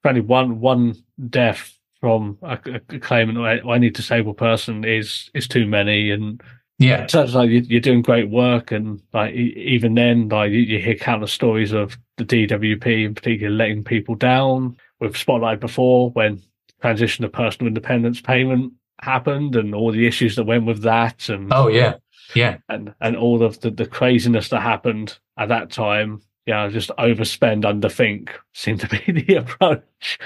For 0.01 0.09
only 0.09 0.21
one 0.21 0.59
one 0.59 0.95
death 1.29 1.71
from 2.01 2.37
a, 2.41 2.59
a 2.89 2.99
claimant 2.99 3.37
or 3.37 3.73
any 3.75 3.89
disabled 3.89 4.37
person 4.37 4.83
is 4.83 5.29
is 5.33 5.47
too 5.47 5.65
many, 5.65 6.11
and 6.11 6.41
Yeah. 6.77 7.07
so 7.07 7.23
it's 7.23 7.33
like 7.33 7.49
you, 7.49 7.61
you're 7.61 7.79
doing 7.79 8.01
great 8.01 8.29
work, 8.29 8.71
and 8.71 9.01
like 9.13 9.33
even 9.33 9.93
then, 9.95 10.27
like 10.29 10.51
you, 10.51 10.59
you 10.59 10.79
hear 10.79 10.95
countless 10.95 11.31
stories 11.31 11.71
of 11.71 11.97
the 12.17 12.25
DWP 12.25 13.05
in 13.05 13.15
particular 13.15 13.53
letting 13.55 13.83
people 13.83 14.15
down. 14.15 14.77
We've 14.99 15.13
spotlighted 15.13 15.59
before 15.61 16.09
when 16.11 16.41
transition 16.81 17.23
to 17.23 17.29
personal 17.29 17.67
independence 17.67 18.19
payment 18.21 18.73
happened, 19.01 19.55
and 19.55 19.73
all 19.75 19.91
the 19.91 20.07
issues 20.07 20.35
that 20.35 20.45
went 20.45 20.65
with 20.65 20.81
that, 20.83 21.29
and 21.29 21.51
Oh, 21.53 21.67
yeah. 21.67 21.95
Yeah. 22.33 22.57
and 22.69 22.93
and 23.01 23.15
all 23.15 23.43
of 23.43 23.59
the, 23.61 23.69
the 23.71 23.85
craziness 23.85 24.49
that 24.49 24.61
happened 24.61 25.17
at 25.37 25.49
that 25.49 25.71
time. 25.71 26.21
Yeah, 26.45 26.67
just 26.69 26.89
overspend, 26.99 27.63
underthink 27.63 28.29
seemed 28.53 28.79
to 28.81 28.87
be 28.87 29.11
the 29.21 29.35
approach 29.35 30.19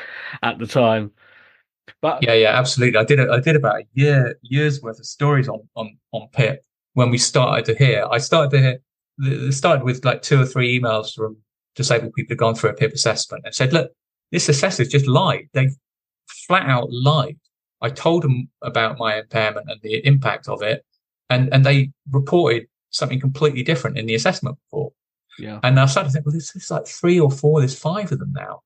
at 0.44 0.60
the 0.60 0.68
time. 0.68 1.12
But 2.02 2.24
Yeah, 2.24 2.34
yeah, 2.34 2.58
absolutely. 2.58 3.00
I 3.00 3.04
did. 3.04 3.20
A, 3.20 3.32
I 3.32 3.40
did 3.40 3.56
about 3.56 3.82
a 3.82 3.84
year, 3.94 4.38
years 4.44 4.82
worth 4.82 5.00
of 5.00 5.06
stories 5.06 5.48
on 5.50 5.60
on 5.76 5.98
on 6.12 6.28
PIP 6.34 6.64
when 6.94 7.10
we 7.10 7.18
started 7.18 7.66
to 7.66 7.76
hear. 7.76 8.06
I 8.12 8.18
started 8.20 8.52
to 8.52 8.60
hear. 8.62 8.80
It 9.22 9.54
started 9.54 9.84
with 9.84 10.06
like 10.06 10.22
two 10.22 10.42
or 10.42 10.46
three 10.46 10.80
emails 10.80 11.14
from 11.14 11.38
disabled 11.76 12.14
people 12.14 12.30
who'd 12.34 12.38
gone 12.40 12.56
through 12.56 12.70
a 12.70 12.74
PIP 12.74 12.94
assessment 12.94 13.44
and 13.46 13.54
said, 13.54 13.74
"Look, 13.74 13.92
this 14.32 14.48
assessor's 14.48 14.88
just 14.90 15.08
lied. 15.08 15.50
They 15.54 15.70
flat 16.48 16.70
out 16.70 16.88
lied. 16.92 17.38
I 17.82 17.90
told 17.90 18.24
them 18.24 18.50
about 18.62 18.98
my 18.98 19.20
impairment 19.20 19.70
and 19.70 19.80
the 19.82 20.06
impact 20.06 20.48
of 20.48 20.62
it, 20.62 20.86
and 21.30 21.54
and 21.54 21.66
they 21.66 21.92
reported 22.12 22.68
something 22.92 23.20
completely 23.20 23.64
different 23.64 23.98
in 23.98 24.06
the 24.06 24.16
assessment 24.16 24.58
report." 24.66 24.94
yeah, 25.40 25.60
And 25.64 25.80
I 25.80 25.86
started 25.86 26.10
to 26.10 26.14
think, 26.14 26.26
well, 26.26 26.34
there's, 26.34 26.52
there's 26.52 26.72
like 26.72 26.88
three 26.88 27.20
or 27.20 27.32
four, 27.32 27.62
there's 27.62 27.78
five 27.78 28.12
of 28.12 28.20
them 28.20 28.34
now. 28.34 28.62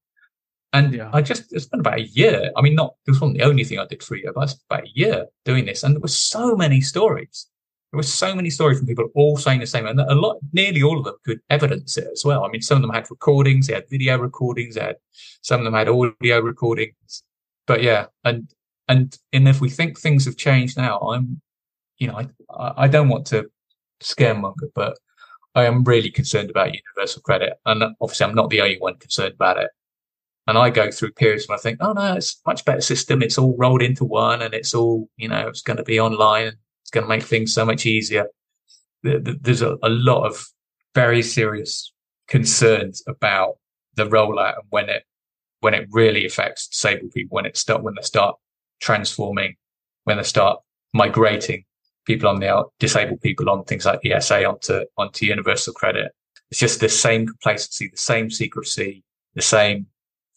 And 0.73 0.93
Yeah. 0.93 1.09
I 1.13 1.21
just, 1.21 1.53
it's 1.53 1.67
been 1.67 1.81
about 1.81 1.99
a 1.99 2.07
year. 2.07 2.51
I 2.57 2.61
mean, 2.61 2.75
not, 2.75 2.95
this 3.05 3.21
wasn't 3.21 3.37
the 3.37 3.45
only 3.45 3.63
thing 3.63 3.79
I 3.79 3.85
did 3.85 4.01
for 4.03 4.15
a 4.15 4.19
year, 4.19 4.33
but 4.33 4.45
it's 4.45 4.59
about 4.69 4.85
a 4.85 4.91
year 4.93 5.27
doing 5.45 5.65
this. 5.65 5.83
And 5.83 5.95
there 5.95 6.01
were 6.01 6.07
so 6.07 6.55
many 6.55 6.81
stories. 6.81 7.47
There 7.91 7.97
were 7.97 8.03
so 8.03 8.33
many 8.33 8.49
stories 8.49 8.79
from 8.79 8.87
people 8.87 9.07
all 9.13 9.37
saying 9.37 9.59
the 9.59 9.67
same. 9.67 9.85
And 9.85 9.99
a 9.99 10.15
lot, 10.15 10.37
nearly 10.51 10.81
all 10.81 10.97
of 10.97 11.05
them 11.05 11.15
could 11.23 11.41
evidence 11.51 11.95
it 11.97 12.07
as 12.11 12.25
well. 12.25 12.43
I 12.43 12.49
mean, 12.49 12.61
some 12.61 12.77
of 12.77 12.81
them 12.81 12.91
had 12.91 13.09
recordings, 13.11 13.67
they 13.67 13.75
had 13.75 13.87
video 13.89 14.17
recordings, 14.17 14.75
they 14.75 14.81
had, 14.81 14.97
some 15.41 15.59
of 15.59 15.65
them 15.65 15.75
had 15.75 15.89
audio 15.89 16.39
recordings. 16.39 17.23
But 17.67 17.83
yeah, 17.83 18.07
and, 18.23 18.49
and, 18.93 19.17
and 19.33 19.47
if 19.47 19.59
we 19.61 19.69
think 19.69 19.99
things 19.99 20.25
have 20.25 20.37
changed 20.37 20.77
now, 20.77 20.97
I'm, 20.99 21.41
you 21.97 22.07
know, 22.07 22.17
I, 22.49 22.73
I 22.83 22.87
don't 22.87 23.09
want 23.09 23.25
to 23.27 23.49
scaremonger, 24.01 24.69
but 24.75 24.97
I 25.55 25.65
am 25.65 25.83
really 25.83 26.09
concerned 26.11 26.49
about 26.49 26.73
universal 26.73 27.21
credit. 27.21 27.53
And 27.65 27.83
obviously 28.01 28.25
I'm 28.25 28.35
not 28.35 28.49
the 28.49 28.61
only 28.61 28.77
one 28.79 28.97
concerned 28.97 29.33
about 29.33 29.57
it. 29.57 29.69
And 30.47 30.57
I 30.57 30.69
go 30.69 30.91
through 30.91 31.13
periods 31.13 31.47
when 31.47 31.57
I 31.57 31.61
think, 31.61 31.77
oh 31.81 31.93
no, 31.93 32.15
it's 32.15 32.35
a 32.45 32.49
much 32.49 32.65
better 32.65 32.81
system. 32.81 33.21
It's 33.21 33.37
all 33.37 33.55
rolled 33.57 33.81
into 33.81 34.03
one 34.03 34.41
and 34.41 34.53
it's 34.53 34.73
all, 34.73 35.07
you 35.17 35.29
know, 35.29 35.47
it's 35.47 35.61
going 35.61 35.77
to 35.77 35.83
be 35.83 35.99
online. 35.99 36.51
It's 36.81 36.91
going 36.91 37.05
to 37.05 37.09
make 37.09 37.23
things 37.23 37.53
so 37.53 37.65
much 37.65 37.85
easier. 37.85 38.25
There- 39.03 39.19
there- 39.19 39.35
There's 39.39 39.61
a, 39.61 39.77
a 39.83 39.89
lot 39.89 40.25
of 40.25 40.45
very 40.95 41.23
serious 41.23 41.93
concerns 42.27 43.01
about 43.07 43.55
the 43.95 44.05
rollout 44.05 44.55
and 44.59 44.67
when 44.69 44.89
it, 44.89 45.03
when 45.61 45.73
it 45.73 45.87
really 45.91 46.25
affects 46.25 46.67
disabled 46.67 47.11
people, 47.13 47.35
when 47.35 47.45
it 47.45 47.55
start, 47.55 47.83
when 47.83 47.95
they 47.95 48.01
start 48.01 48.35
transforming, 48.79 49.55
when 50.03 50.17
they 50.17 50.23
start 50.23 50.59
migrating 50.93 51.63
people 52.05 52.27
on 52.27 52.39
the 52.39 52.49
out, 52.49 52.73
disabled 52.79 53.21
people 53.21 53.49
on 53.49 53.63
things 53.63 53.85
like 53.85 53.99
ESA 54.05 54.45
onto 54.45 54.85
onto 54.97 55.25
universal 55.25 55.73
credit. 55.73 56.11
It's 56.51 56.59
just 56.59 56.79
the 56.79 56.89
same 56.89 57.25
complacency, 57.25 57.89
the 57.89 57.97
same 57.97 58.29
secrecy, 58.29 59.03
the 59.33 59.41
same 59.41 59.87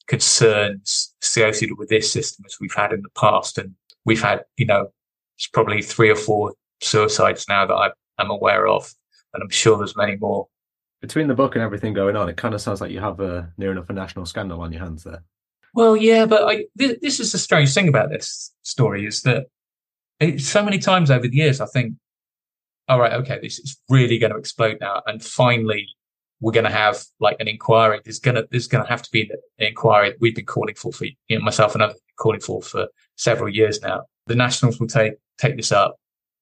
concerns 0.06 1.14
associated 1.22 1.78
with 1.78 1.88
this 1.88 2.10
system 2.10 2.44
as 2.46 2.56
we've 2.60 2.74
had 2.74 2.92
in 2.92 3.02
the 3.02 3.10
past. 3.20 3.58
And 3.58 3.74
we've 4.04 4.22
had, 4.22 4.44
you 4.56 4.66
know, 4.66 4.88
it's 5.36 5.48
probably 5.48 5.82
three 5.82 6.10
or 6.10 6.16
four 6.16 6.54
suicides 6.80 7.46
now 7.48 7.66
that 7.66 7.74
I 7.74 7.90
am 8.18 8.30
aware 8.30 8.66
of, 8.68 8.92
and 9.34 9.42
I'm 9.42 9.50
sure 9.50 9.76
there's 9.76 9.96
many 9.96 10.16
more. 10.16 10.48
between 11.02 11.26
the 11.28 11.34
book 11.34 11.54
and 11.54 11.62
everything 11.62 11.92
going 11.92 12.16
on, 12.16 12.28
it 12.28 12.36
kind 12.36 12.54
of 12.54 12.60
sounds 12.60 12.80
like 12.80 12.90
you 12.90 13.00
have 13.00 13.20
a 13.20 13.52
near 13.58 13.70
enough 13.70 13.90
a 13.90 13.92
national 13.92 14.26
scandal 14.26 14.60
on 14.60 14.72
your 14.72 14.82
hands 14.82 15.04
there. 15.04 15.22
Well, 15.76 15.94
yeah, 15.94 16.24
but 16.24 16.42
I, 16.48 16.64
th- 16.78 17.00
this 17.02 17.20
is 17.20 17.32
the 17.32 17.38
strange 17.38 17.74
thing 17.74 17.86
about 17.86 18.08
this 18.08 18.50
story 18.62 19.04
is 19.04 19.20
that 19.22 19.44
it, 20.20 20.40
so 20.40 20.64
many 20.64 20.78
times 20.78 21.10
over 21.10 21.28
the 21.28 21.36
years, 21.36 21.60
I 21.60 21.66
think, 21.66 21.96
all 22.88 22.98
right, 22.98 23.12
okay, 23.12 23.38
this 23.42 23.58
is 23.58 23.78
really 23.90 24.16
going 24.16 24.32
to 24.32 24.38
explode 24.38 24.78
now. 24.80 25.02
And 25.06 25.22
finally, 25.22 25.86
we're 26.40 26.52
going 26.52 26.64
to 26.64 26.70
have 26.70 27.04
like 27.20 27.36
an 27.40 27.48
inquiry. 27.48 28.00
There's 28.02 28.20
going 28.20 28.36
to, 28.36 28.48
there's 28.50 28.68
going 28.68 28.84
to 28.84 28.88
have 28.88 29.02
to 29.02 29.10
be 29.10 29.30
an 29.30 29.36
inquiry 29.58 30.14
we've 30.18 30.34
been 30.34 30.46
calling 30.46 30.76
for, 30.76 30.92
for, 30.92 31.04
you 31.04 31.38
know, 31.38 31.44
myself 31.44 31.74
and 31.74 31.82
others 31.82 32.00
calling 32.18 32.40
for 32.40 32.62
for 32.62 32.88
several 33.16 33.50
years 33.50 33.82
now. 33.82 34.04
The 34.28 34.34
Nationals 34.34 34.80
will 34.80 34.86
take, 34.86 35.12
take 35.36 35.58
this 35.58 35.72
up. 35.72 35.96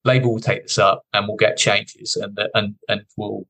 Labour 0.05 0.29
will 0.29 0.39
take 0.39 0.63
this 0.63 0.77
up 0.77 1.03
and 1.11 1.27
we'll 1.27 1.35
get 1.35 1.57
changes 1.57 2.15
and, 2.15 2.39
and, 2.53 2.75
and 2.87 3.01
we'll, 3.17 3.45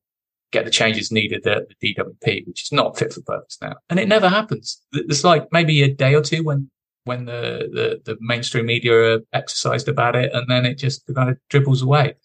get 0.51 0.65
the 0.65 0.71
changes 0.71 1.11
needed 1.11 1.45
at 1.47 1.63
the 1.67 1.95
DWP, 1.95 2.47
which 2.47 2.63
is 2.63 2.71
not 2.71 2.97
fit 2.97 3.13
for 3.13 3.21
purpose 3.21 3.57
now. 3.61 3.75
And 3.89 3.99
it 3.99 4.07
never 4.07 4.29
happens. 4.29 4.81
It's 4.93 5.23
like 5.23 5.47
maybe 5.51 5.81
a 5.83 5.93
day 5.93 6.15
or 6.15 6.21
two 6.21 6.43
when 6.43 6.69
when 7.05 7.25
the, 7.25 7.69
the, 7.71 8.13
the 8.13 8.17
mainstream 8.19 8.65
media 8.65 8.93
are 8.93 9.19
exercised 9.31 9.87
about 9.87 10.15
it, 10.15 10.33
and 10.33 10.49
then 10.49 10.65
it 10.65 10.75
just 10.75 11.03
kind 11.13 11.29
of 11.29 11.37
dribbles 11.49 11.81
away. 11.81 12.15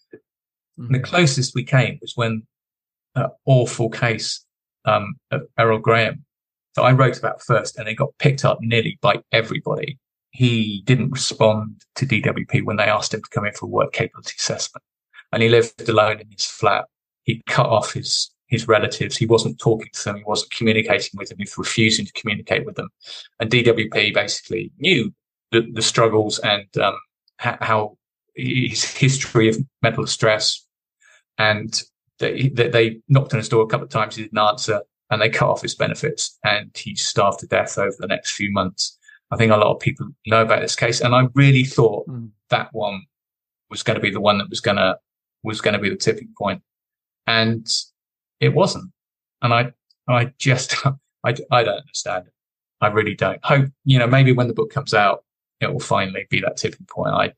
Mm-hmm. 0.79 0.93
the 0.93 0.99
closest 0.99 1.53
we 1.53 1.63
came 1.63 1.99
was 2.01 2.13
when 2.15 2.43
that 3.13 3.31
awful 3.45 3.89
case 3.89 4.45
um, 4.85 5.15
of 5.29 5.41
Errol 5.59 5.79
Graham 5.79 6.23
that 6.75 6.83
I 6.83 6.91
wrote 6.93 7.19
about 7.19 7.41
first, 7.41 7.77
and 7.77 7.87
it 7.87 7.95
got 7.95 8.17
picked 8.19 8.45
up 8.45 8.59
nearly 8.61 8.97
by 9.01 9.21
everybody. 9.31 9.99
He 10.31 10.81
didn't 10.85 11.11
respond 11.11 11.83
to 11.95 12.05
DWP 12.05 12.63
when 12.63 12.77
they 12.77 12.85
asked 12.85 13.13
him 13.13 13.21
to 13.21 13.29
come 13.29 13.45
in 13.45 13.53
for 13.53 13.65
a 13.65 13.69
work 13.69 13.91
capability 13.91 14.35
assessment, 14.39 14.83
and 15.31 15.43
he 15.43 15.49
lived 15.49 15.87
alone 15.87 16.21
in 16.21 16.31
his 16.31 16.45
flat. 16.45 16.85
He 17.23 17.41
cut 17.47 17.67
off 17.67 17.93
his 17.93 18.31
his 18.51 18.67
relatives. 18.67 19.15
He 19.15 19.25
wasn't 19.25 19.59
talking 19.59 19.87
to 19.93 20.03
them. 20.03 20.17
He 20.17 20.23
wasn't 20.25 20.51
communicating 20.51 21.11
with 21.17 21.29
them. 21.29 21.37
He 21.37 21.43
was 21.43 21.57
refusing 21.57 22.05
to 22.05 22.11
communicate 22.13 22.65
with 22.65 22.75
them. 22.75 22.89
And 23.39 23.49
DWP 23.49 24.13
basically 24.13 24.71
knew 24.77 25.13
the, 25.51 25.61
the 25.73 25.81
struggles 25.81 26.37
and 26.39 26.65
um, 26.77 26.97
how 27.37 27.97
his 28.35 28.83
history 28.83 29.47
of 29.47 29.57
mental 29.81 30.05
stress. 30.05 30.65
And 31.37 31.81
they, 32.19 32.49
they 32.49 32.99
knocked 33.07 33.33
on 33.33 33.39
his 33.39 33.49
door 33.49 33.63
a 33.63 33.67
couple 33.67 33.85
of 33.85 33.89
times. 33.89 34.17
He 34.17 34.23
didn't 34.23 34.37
answer 34.37 34.81
and 35.09 35.21
they 35.21 35.29
cut 35.29 35.49
off 35.49 35.61
his 35.61 35.75
benefits 35.75 36.37
and 36.43 36.71
he 36.75 36.95
starved 36.95 37.39
to 37.39 37.47
death 37.47 37.77
over 37.77 37.95
the 37.99 38.07
next 38.07 38.31
few 38.31 38.51
months. 38.51 38.97
I 39.31 39.37
think 39.37 39.51
a 39.51 39.57
lot 39.57 39.73
of 39.73 39.79
people 39.79 40.07
know 40.27 40.41
about 40.41 40.61
this 40.61 40.75
case. 40.75 40.99
And 40.99 41.15
I 41.15 41.27
really 41.35 41.63
thought 41.63 42.07
mm. 42.07 42.29
that 42.49 42.69
one 42.73 43.03
was 43.69 43.81
going 43.81 43.95
to 43.95 44.01
be 44.01 44.11
the 44.11 44.19
one 44.19 44.37
that 44.39 44.49
was 44.49 44.59
going 44.59 44.77
to, 44.77 44.97
was 45.43 45.61
going 45.61 45.73
to 45.73 45.79
be 45.79 45.89
the 45.89 45.95
tipping 45.95 46.33
point. 46.37 46.61
And 47.27 47.67
it 48.39 48.53
wasn't. 48.53 48.91
And 49.41 49.53
I, 49.53 49.71
I 50.07 50.33
just, 50.37 50.75
I, 50.85 51.35
I 51.51 51.63
don't 51.63 51.79
understand 51.79 52.27
it. 52.27 52.33
I 52.81 52.87
really 52.87 53.15
don't. 53.15 53.43
Hope, 53.43 53.69
you 53.85 53.99
know, 53.99 54.07
maybe 54.07 54.31
when 54.31 54.47
the 54.47 54.53
book 54.53 54.71
comes 54.71 54.93
out, 54.93 55.23
it 55.59 55.71
will 55.71 55.79
finally 55.79 56.25
be 56.29 56.41
that 56.41 56.57
tipping 56.57 56.87
point. 56.87 57.13
I, 57.13 57.33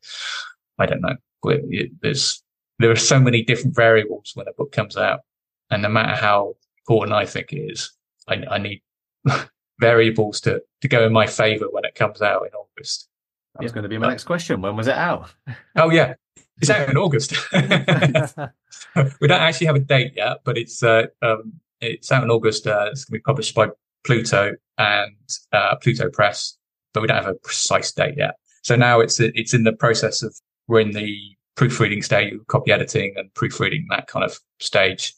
I 0.80 0.86
don't 0.86 1.02
know. 1.02 1.15
It, 1.46 1.91
there's, 2.02 2.41
there 2.80 2.89
are 2.89 2.96
so 2.96 3.19
many 3.19 3.43
different 3.43 3.76
variables 3.76 4.32
when 4.34 4.48
a 4.48 4.54
book 4.54 4.72
comes 4.72 4.96
out. 4.96 5.22
And 5.69 5.82
no 5.84 5.89
matter 5.89 6.15
how 6.15 6.56
important 6.80 7.13
I 7.13 7.26
think 7.26 7.52
it 7.52 7.60
is, 7.60 7.91
I, 8.28 8.43
I 8.50 8.58
need 8.58 8.82
variables 9.80 10.39
to, 10.41 10.62
to 10.82 10.88
go 10.88 11.06
in 11.06 11.12
my 11.12 11.28
favor 11.28 11.65
when 11.69 11.84
it 11.84 11.96
comes 11.96 12.22
out 12.22 12.43
in 12.43 12.54
August. 12.54 13.10
That 13.56 13.63
was 13.63 13.72
yeah. 13.72 13.76
going 13.76 13.84
to 13.84 13.89
be 13.89 13.98
my 13.98 14.10
next 14.10 14.24
question. 14.24 14.62
When 14.62 14.76
was 14.76 14.88
it 14.88 14.96
out? 14.96 15.34
oh 15.76 15.89
yeah, 15.91 16.15
it's 16.62 16.70
out 16.70 16.89
in 16.89 16.98
August. 16.98 17.34
we 17.54 19.28
don't 19.28 19.42
actually 19.42 19.68
have 19.68 19.76
a 19.76 19.80
date 19.80 20.13
yet, 20.16 20.38
but 20.44 20.58
it's 20.58 20.84
uh, 20.84 21.08
um, 21.22 21.54
it's 21.82 22.12
out 22.12 22.24
in 22.24 22.30
August. 22.30 22.68
Uh, 22.68 22.89
it's 22.92 23.06
going 23.06 23.18
to 23.18 23.20
be 23.20 23.24
published 23.24 23.56
by 23.56 23.70
Pluto 24.04 24.54
and 24.78 25.16
uh, 25.52 25.76
Pluto 25.78 26.10
Press, 26.10 26.58
but 26.94 27.02
we 27.02 27.08
don't 27.08 27.18
have 27.18 27.28
a 27.28 27.36
precise 27.36 27.92
date 27.92 28.16
yet. 28.18 28.36
So 28.62 28.76
now 28.76 29.00
it's 29.00 29.20
it's 29.20 29.54
in 29.54 29.63
the 29.63 29.74
process 29.74 30.22
of 30.24 30.36
we're 30.68 30.80
in 30.80 30.92
the 30.92 31.18
proofreading 31.56 32.02
stage, 32.02 32.34
copy 32.48 32.72
editing 32.72 33.13
and 33.18 33.34
proofreading 33.34 33.88
that 33.89 34.08
kind 34.08 34.24
of 34.24 34.39
stage, 34.60 35.13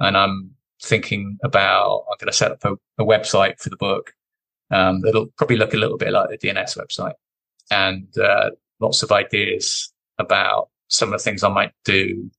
and 0.00 0.16
I'm 0.16 0.50
thinking 0.82 1.38
about 1.44 2.04
I'm 2.10 2.16
going 2.18 2.30
to 2.30 2.36
set 2.36 2.52
up 2.52 2.64
a, 2.64 2.72
a 3.02 3.06
website 3.06 3.58
for 3.58 3.68
the 3.68 3.76
book 3.76 4.14
um, 4.70 5.02
that'll 5.02 5.26
probably 5.36 5.56
look 5.56 5.74
a 5.74 5.76
little 5.76 5.98
bit 5.98 6.12
like 6.12 6.30
the 6.30 6.38
DNS 6.38 6.76
website, 6.78 7.14
and 7.70 8.08
uh, 8.18 8.50
lots 8.80 9.02
of 9.02 9.12
ideas 9.12 9.92
about 10.20 10.68
some 10.88 11.12
of 11.12 11.18
the 11.18 11.24
things 11.24 11.42
I 11.42 11.48
might 11.48 11.72
do 11.84 12.30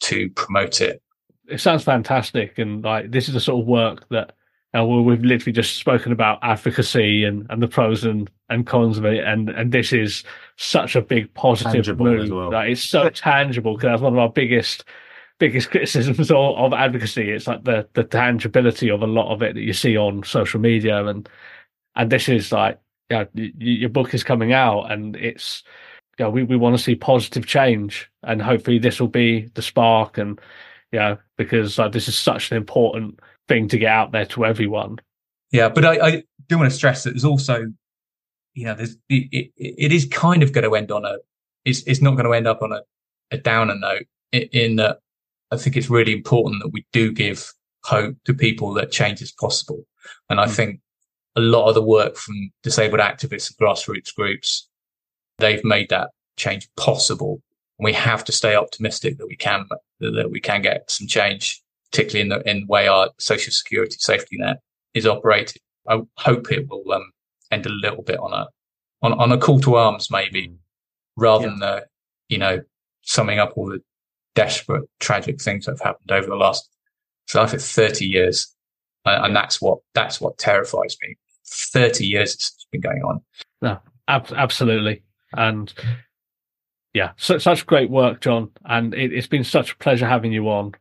to 0.00 0.30
promote 0.30 0.80
it. 0.80 1.02
It 1.48 1.60
sounds 1.60 1.84
fantastic, 1.84 2.58
and 2.58 2.82
like 2.82 3.10
this 3.10 3.28
is 3.28 3.34
the 3.34 3.40
sort 3.40 3.62
of 3.62 3.66
work 3.66 4.08
that 4.10 4.32
uh, 4.76 4.84
we've 4.84 5.24
literally 5.24 5.52
just 5.52 5.76
spoken 5.76 6.12
about 6.12 6.38
advocacy 6.42 7.24
and, 7.24 7.46
and 7.50 7.60
the 7.60 7.66
pros 7.66 8.04
and, 8.04 8.30
and 8.48 8.66
cons 8.66 8.98
of 8.98 9.04
it, 9.04 9.24
and 9.24 9.50
and 9.50 9.72
this 9.72 9.92
is 9.92 10.22
such 10.56 10.94
a 10.94 11.02
big 11.02 11.32
positive 11.34 11.72
tangible 11.72 12.06
move. 12.06 12.30
Well. 12.30 12.50
That 12.50 12.68
it's 12.68 12.84
so 12.84 13.08
tangible 13.14 13.74
because 13.74 13.88
that's 13.88 14.02
one 14.02 14.12
of 14.12 14.18
our 14.18 14.28
biggest 14.28 14.84
biggest 15.38 15.70
criticisms 15.70 16.30
of, 16.30 16.36
of 16.36 16.72
advocacy. 16.72 17.30
It's 17.30 17.48
like 17.48 17.64
the 17.64 17.88
the 17.94 18.04
tangibility 18.04 18.90
of 18.90 19.02
a 19.02 19.06
lot 19.06 19.32
of 19.32 19.42
it 19.42 19.54
that 19.54 19.62
you 19.62 19.72
see 19.72 19.96
on 19.96 20.22
social 20.22 20.60
media, 20.60 21.04
and 21.04 21.28
and 21.96 22.10
this 22.10 22.28
is 22.28 22.52
like 22.52 22.78
yeah, 23.10 23.24
your 23.34 23.90
book 23.90 24.14
is 24.14 24.22
coming 24.22 24.52
out, 24.52 24.92
and 24.92 25.16
it's 25.16 25.64
yeah, 26.18 26.28
we, 26.28 26.42
we 26.42 26.56
want 26.56 26.76
to 26.76 26.82
see 26.82 26.94
positive 26.94 27.46
change, 27.46 28.10
and 28.22 28.42
hopefully 28.42 28.78
this 28.78 29.00
will 29.00 29.08
be 29.08 29.48
the 29.54 29.62
spark. 29.62 30.18
And 30.18 30.38
yeah, 30.92 31.16
because 31.38 31.78
uh, 31.78 31.88
this 31.88 32.08
is 32.08 32.18
such 32.18 32.50
an 32.50 32.56
important 32.56 33.20
thing 33.48 33.68
to 33.68 33.78
get 33.78 33.90
out 33.90 34.12
there 34.12 34.26
to 34.26 34.44
everyone. 34.44 34.98
Yeah, 35.50 35.68
but 35.68 35.84
I, 35.84 36.06
I 36.06 36.22
do 36.48 36.58
want 36.58 36.70
to 36.70 36.76
stress 36.76 37.04
that 37.04 37.10
there's 37.10 37.24
also, 37.24 37.66
you 38.54 38.64
know, 38.66 38.74
there's 38.74 38.96
it, 39.08 39.28
it, 39.32 39.50
it 39.56 39.92
is 39.92 40.06
kind 40.06 40.42
of 40.42 40.52
going 40.52 40.64
to 40.64 40.74
end 40.74 40.92
on 40.92 41.04
a, 41.04 41.16
it's 41.64 41.82
it's 41.84 42.02
not 42.02 42.12
going 42.12 42.26
to 42.26 42.34
end 42.34 42.46
up 42.46 42.62
on 42.62 42.72
a, 42.72 42.82
a 43.30 43.38
downer 43.38 43.74
note. 43.74 44.06
In, 44.32 44.76
that, 44.76 44.98
I 45.50 45.56
think 45.56 45.76
it's 45.76 45.90
really 45.90 46.12
important 46.12 46.62
that 46.62 46.70
we 46.72 46.86
do 46.92 47.10
give 47.12 47.52
hope 47.82 48.14
to 48.26 48.34
people 48.34 48.72
that 48.74 48.92
change 48.92 49.20
is 49.22 49.32
possible, 49.32 49.82
and 50.28 50.38
I 50.38 50.46
mm. 50.46 50.54
think 50.54 50.80
a 51.36 51.40
lot 51.40 51.68
of 51.68 51.74
the 51.74 51.82
work 51.82 52.16
from 52.16 52.50
disabled 52.62 53.00
activists 53.00 53.50
and 53.50 53.58
grassroots 53.58 54.14
groups 54.14 54.68
they've 55.40 55.64
made 55.64 55.88
that 55.90 56.10
change 56.36 56.68
possible. 56.76 57.42
And 57.78 57.84
we 57.84 57.92
have 57.94 58.24
to 58.24 58.32
stay 58.32 58.54
optimistic 58.54 59.18
that 59.18 59.26
we 59.26 59.36
can, 59.36 59.66
that 60.00 60.30
we 60.30 60.40
can 60.40 60.62
get 60.62 60.90
some 60.90 61.06
change, 61.06 61.62
particularly 61.90 62.22
in 62.22 62.28
the, 62.28 62.50
in 62.50 62.60
the 62.60 62.66
way 62.66 62.88
our 62.88 63.10
social 63.18 63.52
security 63.52 63.96
safety 63.98 64.36
net 64.38 64.60
is 64.94 65.06
operated. 65.06 65.62
I 65.88 66.00
hope 66.18 66.52
it 66.52 66.68
will, 66.68 66.90
um, 66.92 67.10
end 67.50 67.66
a 67.66 67.70
little 67.70 68.02
bit 68.02 68.18
on 68.18 68.32
a, 68.32 68.46
on, 69.02 69.12
on 69.14 69.32
a 69.32 69.38
call 69.38 69.60
to 69.60 69.76
arms, 69.76 70.10
maybe 70.10 70.54
rather 71.16 71.46
yeah. 71.46 71.50
than, 71.50 71.62
uh, 71.62 71.80
you 72.28 72.38
know, 72.38 72.60
summing 73.02 73.38
up 73.38 73.54
all 73.56 73.68
the 73.68 73.80
desperate, 74.34 74.88
tragic 75.00 75.40
things 75.42 75.66
that 75.66 75.72
have 75.72 75.80
happened 75.80 76.12
over 76.12 76.28
the 76.28 76.36
last, 76.36 76.68
so 77.26 77.42
I 77.42 77.46
think 77.46 77.62
30 77.62 78.06
years. 78.06 78.54
Uh, 79.06 79.20
and 79.22 79.34
that's 79.34 79.62
what, 79.62 79.78
that's 79.94 80.20
what 80.20 80.36
terrifies 80.36 80.96
me. 81.02 81.16
30 81.46 82.06
years 82.06 82.34
it's 82.34 82.66
been 82.70 82.80
going 82.80 83.02
on. 83.02 83.20
No, 83.62 83.78
ab- 84.08 84.32
absolutely. 84.36 85.02
And 85.36 85.72
yeah, 86.92 87.12
so, 87.16 87.38
such 87.38 87.66
great 87.66 87.90
work, 87.90 88.20
John. 88.20 88.50
And 88.64 88.94
it, 88.94 89.12
has 89.12 89.26
been 89.26 89.44
such 89.44 89.72
a 89.72 89.76
pleasure 89.76 90.06
having 90.06 90.32
you 90.32 90.48
on. 90.48 90.74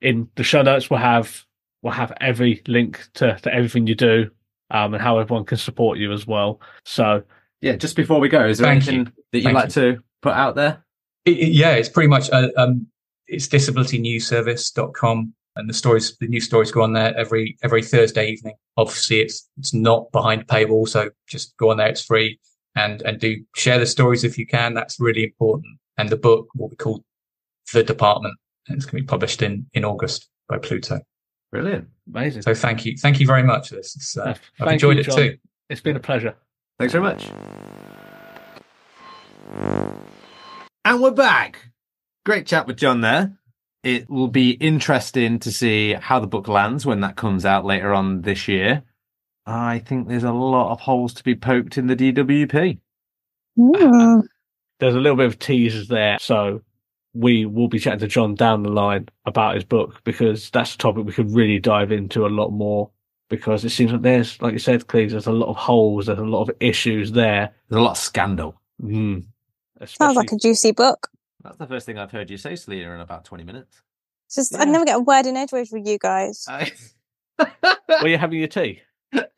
In 0.00 0.28
the 0.36 0.44
show 0.44 0.62
notes, 0.62 0.90
we'll 0.90 1.00
have 1.00 1.44
we'll 1.82 1.92
have 1.92 2.12
every 2.20 2.62
link 2.66 3.08
to, 3.14 3.36
to 3.42 3.52
everything 3.52 3.86
you 3.86 3.94
do, 3.94 4.30
um, 4.70 4.94
and 4.94 5.02
how 5.02 5.18
everyone 5.18 5.44
can 5.44 5.58
support 5.58 5.98
you 5.98 6.12
as 6.12 6.26
well. 6.26 6.60
So 6.84 7.22
yeah, 7.60 7.76
just 7.76 7.96
before 7.96 8.20
we 8.20 8.28
go, 8.28 8.46
is 8.46 8.58
there 8.58 8.70
anything 8.70 8.98
you. 8.98 9.04
that 9.04 9.38
you'd 9.38 9.44
Thank 9.44 9.54
like 9.54 9.76
you. 9.76 9.94
to 9.94 10.02
put 10.20 10.34
out 10.34 10.54
there? 10.54 10.84
It, 11.24 11.38
it, 11.38 11.52
yeah, 11.52 11.72
it's 11.72 11.88
pretty 11.88 12.08
much 12.08 12.28
uh, 12.30 12.48
um, 12.58 12.86
it's 13.26 13.48
disabilitynewsservice.com 13.48 15.32
and 15.56 15.70
the 15.70 15.74
stories 15.74 16.16
the 16.18 16.26
new 16.26 16.40
stories 16.40 16.70
go 16.70 16.82
on 16.82 16.92
there 16.92 17.16
every 17.16 17.56
every 17.62 17.82
Thursday 17.82 18.30
evening. 18.30 18.54
Obviously 18.76 19.20
it's 19.20 19.48
it's 19.56 19.72
not 19.72 20.12
behind 20.12 20.46
paywall, 20.46 20.86
so 20.86 21.08
just 21.26 21.56
go 21.56 21.70
on 21.70 21.78
there, 21.78 21.88
it's 21.88 22.04
free 22.04 22.38
and 22.76 23.02
and 23.02 23.20
do 23.20 23.36
share 23.54 23.78
the 23.78 23.86
stories 23.86 24.24
if 24.24 24.38
you 24.38 24.46
can. 24.46 24.74
That's 24.74 24.98
really 25.00 25.24
important. 25.24 25.78
And 25.96 26.08
the 26.08 26.16
book 26.16 26.48
will 26.56 26.68
be 26.68 26.76
called 26.76 27.04
The 27.72 27.82
Department, 27.82 28.34
and 28.68 28.76
it's 28.76 28.84
going 28.84 28.98
to 28.98 29.02
be 29.02 29.06
published 29.06 29.42
in 29.42 29.66
in 29.74 29.84
August 29.84 30.28
by 30.48 30.58
Pluto. 30.58 31.00
Brilliant, 31.52 31.88
amazing. 32.08 32.42
So 32.42 32.54
thank 32.54 32.84
you, 32.84 32.96
thank 32.96 33.20
you 33.20 33.26
very 33.26 33.44
much. 33.44 33.70
This 33.70 34.16
uh, 34.16 34.34
I've 34.60 34.72
enjoyed 34.72 34.96
you, 34.96 35.02
it 35.02 35.16
too. 35.16 35.38
It's 35.70 35.80
been 35.80 35.96
a 35.96 36.00
pleasure. 36.00 36.34
Thanks 36.78 36.92
very 36.92 37.04
much. 37.04 37.30
And 40.84 41.00
we're 41.00 41.12
back. 41.12 41.70
Great 42.26 42.46
chat 42.46 42.66
with 42.66 42.76
John 42.76 43.00
there. 43.00 43.38
It 43.84 44.10
will 44.10 44.28
be 44.28 44.52
interesting 44.52 45.38
to 45.40 45.52
see 45.52 45.92
how 45.92 46.18
the 46.18 46.26
book 46.26 46.48
lands 46.48 46.84
when 46.84 47.00
that 47.00 47.16
comes 47.16 47.44
out 47.44 47.64
later 47.64 47.94
on 47.94 48.22
this 48.22 48.48
year. 48.48 48.82
I 49.46 49.78
think 49.80 50.08
there's 50.08 50.24
a 50.24 50.32
lot 50.32 50.72
of 50.72 50.80
holes 50.80 51.12
to 51.14 51.24
be 51.24 51.34
poked 51.34 51.76
in 51.76 51.86
the 51.86 51.96
DWP. 51.96 52.78
Mm. 53.58 54.22
There's 54.80 54.94
a 54.94 55.00
little 55.00 55.16
bit 55.16 55.26
of 55.26 55.38
teasers 55.38 55.88
there, 55.88 56.18
so 56.18 56.60
we 57.14 57.46
will 57.46 57.68
be 57.68 57.78
chatting 57.78 58.00
to 58.00 58.08
John 58.08 58.34
down 58.34 58.64
the 58.64 58.70
line 58.70 59.08
about 59.24 59.54
his 59.54 59.64
book 59.64 60.02
because 60.02 60.50
that's 60.50 60.74
a 60.74 60.78
topic 60.78 61.04
we 61.04 61.12
could 61.12 61.30
really 61.30 61.60
dive 61.60 61.92
into 61.92 62.26
a 62.26 62.28
lot 62.28 62.50
more. 62.50 62.90
Because 63.30 63.64
it 63.64 63.70
seems 63.70 63.90
like 63.90 64.02
there's, 64.02 64.40
like 64.42 64.52
you 64.52 64.58
said, 64.58 64.86
Cleves, 64.86 65.12
there's 65.12 65.26
a 65.26 65.32
lot 65.32 65.48
of 65.48 65.56
holes, 65.56 66.06
there's 66.06 66.18
a 66.18 66.24
lot 66.24 66.42
of 66.42 66.56
issues 66.60 67.12
there. 67.12 67.54
There's 67.68 67.80
a 67.80 67.82
lot 67.82 67.92
of 67.92 67.98
scandal. 67.98 68.60
Mm. 68.82 69.24
Sounds 69.86 70.16
like 70.16 70.32
a 70.32 70.36
juicy 70.36 70.72
book. 70.72 71.08
That's 71.42 71.56
the 71.56 71.66
first 71.66 71.86
thing 71.86 71.98
I've 71.98 72.10
heard 72.10 72.30
you 72.30 72.36
say, 72.36 72.54
Selena, 72.56 72.94
in 72.94 73.00
about 73.00 73.24
20 73.24 73.44
minutes. 73.44 73.82
It's 74.26 74.36
just, 74.36 74.52
yeah. 74.52 74.60
I 74.60 74.64
never 74.64 74.84
get 74.84 74.96
a 74.96 75.00
word 75.00 75.26
in 75.26 75.36
edgeways 75.36 75.72
with 75.72 75.86
you 75.86 75.98
guys. 75.98 76.46
Were 77.38 78.08
you 78.08 78.18
having 78.18 78.38
your 78.38 78.48
tea? 78.48 78.82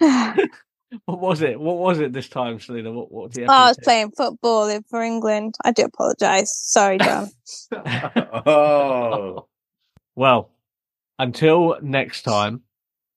what 1.04 1.20
was 1.20 1.42
it? 1.42 1.58
What 1.58 1.78
was 1.78 1.98
it 2.00 2.12
this 2.12 2.28
time, 2.28 2.60
Selena? 2.60 2.92
What, 2.92 3.10
what 3.12 3.32
do 3.32 3.42
you 3.42 3.46
oh, 3.48 3.52
I 3.52 3.68
was 3.68 3.78
playing 3.82 4.12
football 4.12 4.78
for 4.88 5.02
England. 5.02 5.54
I 5.64 5.72
do 5.72 5.84
apologise. 5.84 6.52
Sorry, 6.54 6.98
John. 6.98 7.30
oh. 8.46 9.46
Well, 10.14 10.50
Until 11.18 11.78
next 11.82 12.22
time, 12.22 12.62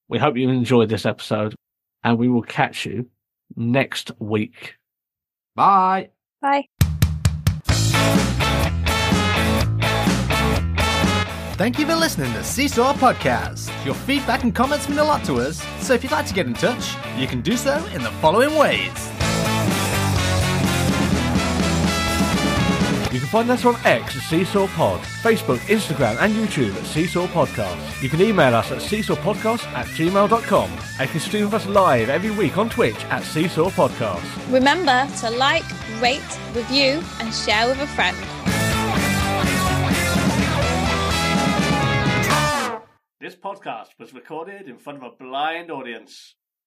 we 0.07 0.19
hope 0.19 0.37
you 0.37 0.49
enjoyed 0.49 0.89
this 0.89 1.05
episode 1.05 1.55
and 2.03 2.17
we 2.17 2.29
will 2.29 2.41
catch 2.41 2.85
you 2.85 3.09
next 3.55 4.11
week. 4.19 4.75
Bye. 5.55 6.09
Bye. 6.41 6.65
Thank 11.59 11.77
you 11.77 11.85
for 11.85 11.95
listening 11.95 12.31
to 12.31 12.41
Seesaw 12.41 12.93
Podcast. 12.93 13.69
Your 13.83 13.93
feedback 13.93 14.43
and 14.43 14.55
comments 14.55 14.87
mean 14.87 14.97
a 14.97 15.03
lot 15.03 15.25
to 15.25 15.41
us, 15.41 15.61
so 15.81 15.93
if 15.93 16.03
you'd 16.03 16.11
like 16.13 16.25
to 16.27 16.33
get 16.33 16.47
in 16.47 16.53
touch, 16.53 16.95
you 17.17 17.27
can 17.27 17.41
do 17.41 17.57
so 17.57 17.85
in 17.87 18.01
the 18.01 18.11
following 18.21 18.55
ways. 18.55 19.09
You 23.11 23.19
can 23.19 23.27
find 23.27 23.49
us 23.51 23.65
on 23.65 23.75
X 23.83 24.15
at 24.15 24.23
Seesaw 24.23 24.67
Pod, 24.67 25.01
Facebook, 25.21 25.57
Instagram, 25.67 26.15
and 26.21 26.33
YouTube 26.33 26.73
at 26.77 26.85
Seesaw 26.85 27.27
Podcast. 27.27 28.01
You 28.01 28.07
can 28.07 28.21
email 28.21 28.55
us 28.55 28.71
at 28.71 28.77
seesawpodcast 28.77 29.65
at 29.73 29.85
gmail.com 29.87 30.71
and 30.71 31.01
you 31.01 31.07
can 31.07 31.19
stream 31.19 31.43
with 31.43 31.55
us 31.55 31.65
live 31.65 32.07
every 32.07 32.31
week 32.31 32.57
on 32.57 32.69
Twitch 32.69 33.03
at 33.09 33.21
Seesaw 33.23 33.69
Podcast. 33.71 34.23
Remember 34.49 35.05
to 35.17 35.29
like, 35.31 35.65
rate, 35.99 36.39
review, 36.53 37.03
and 37.19 37.35
share 37.35 37.67
with 37.67 37.81
a 37.81 37.87
friend. 37.87 38.15
This 43.21 43.35
podcast 43.35 43.99
was 43.99 44.13
recorded 44.13 44.69
in 44.69 44.77
front 44.77 45.03
of 45.03 45.11
a 45.11 45.15
blind 45.17 45.69
audience. 45.69 46.35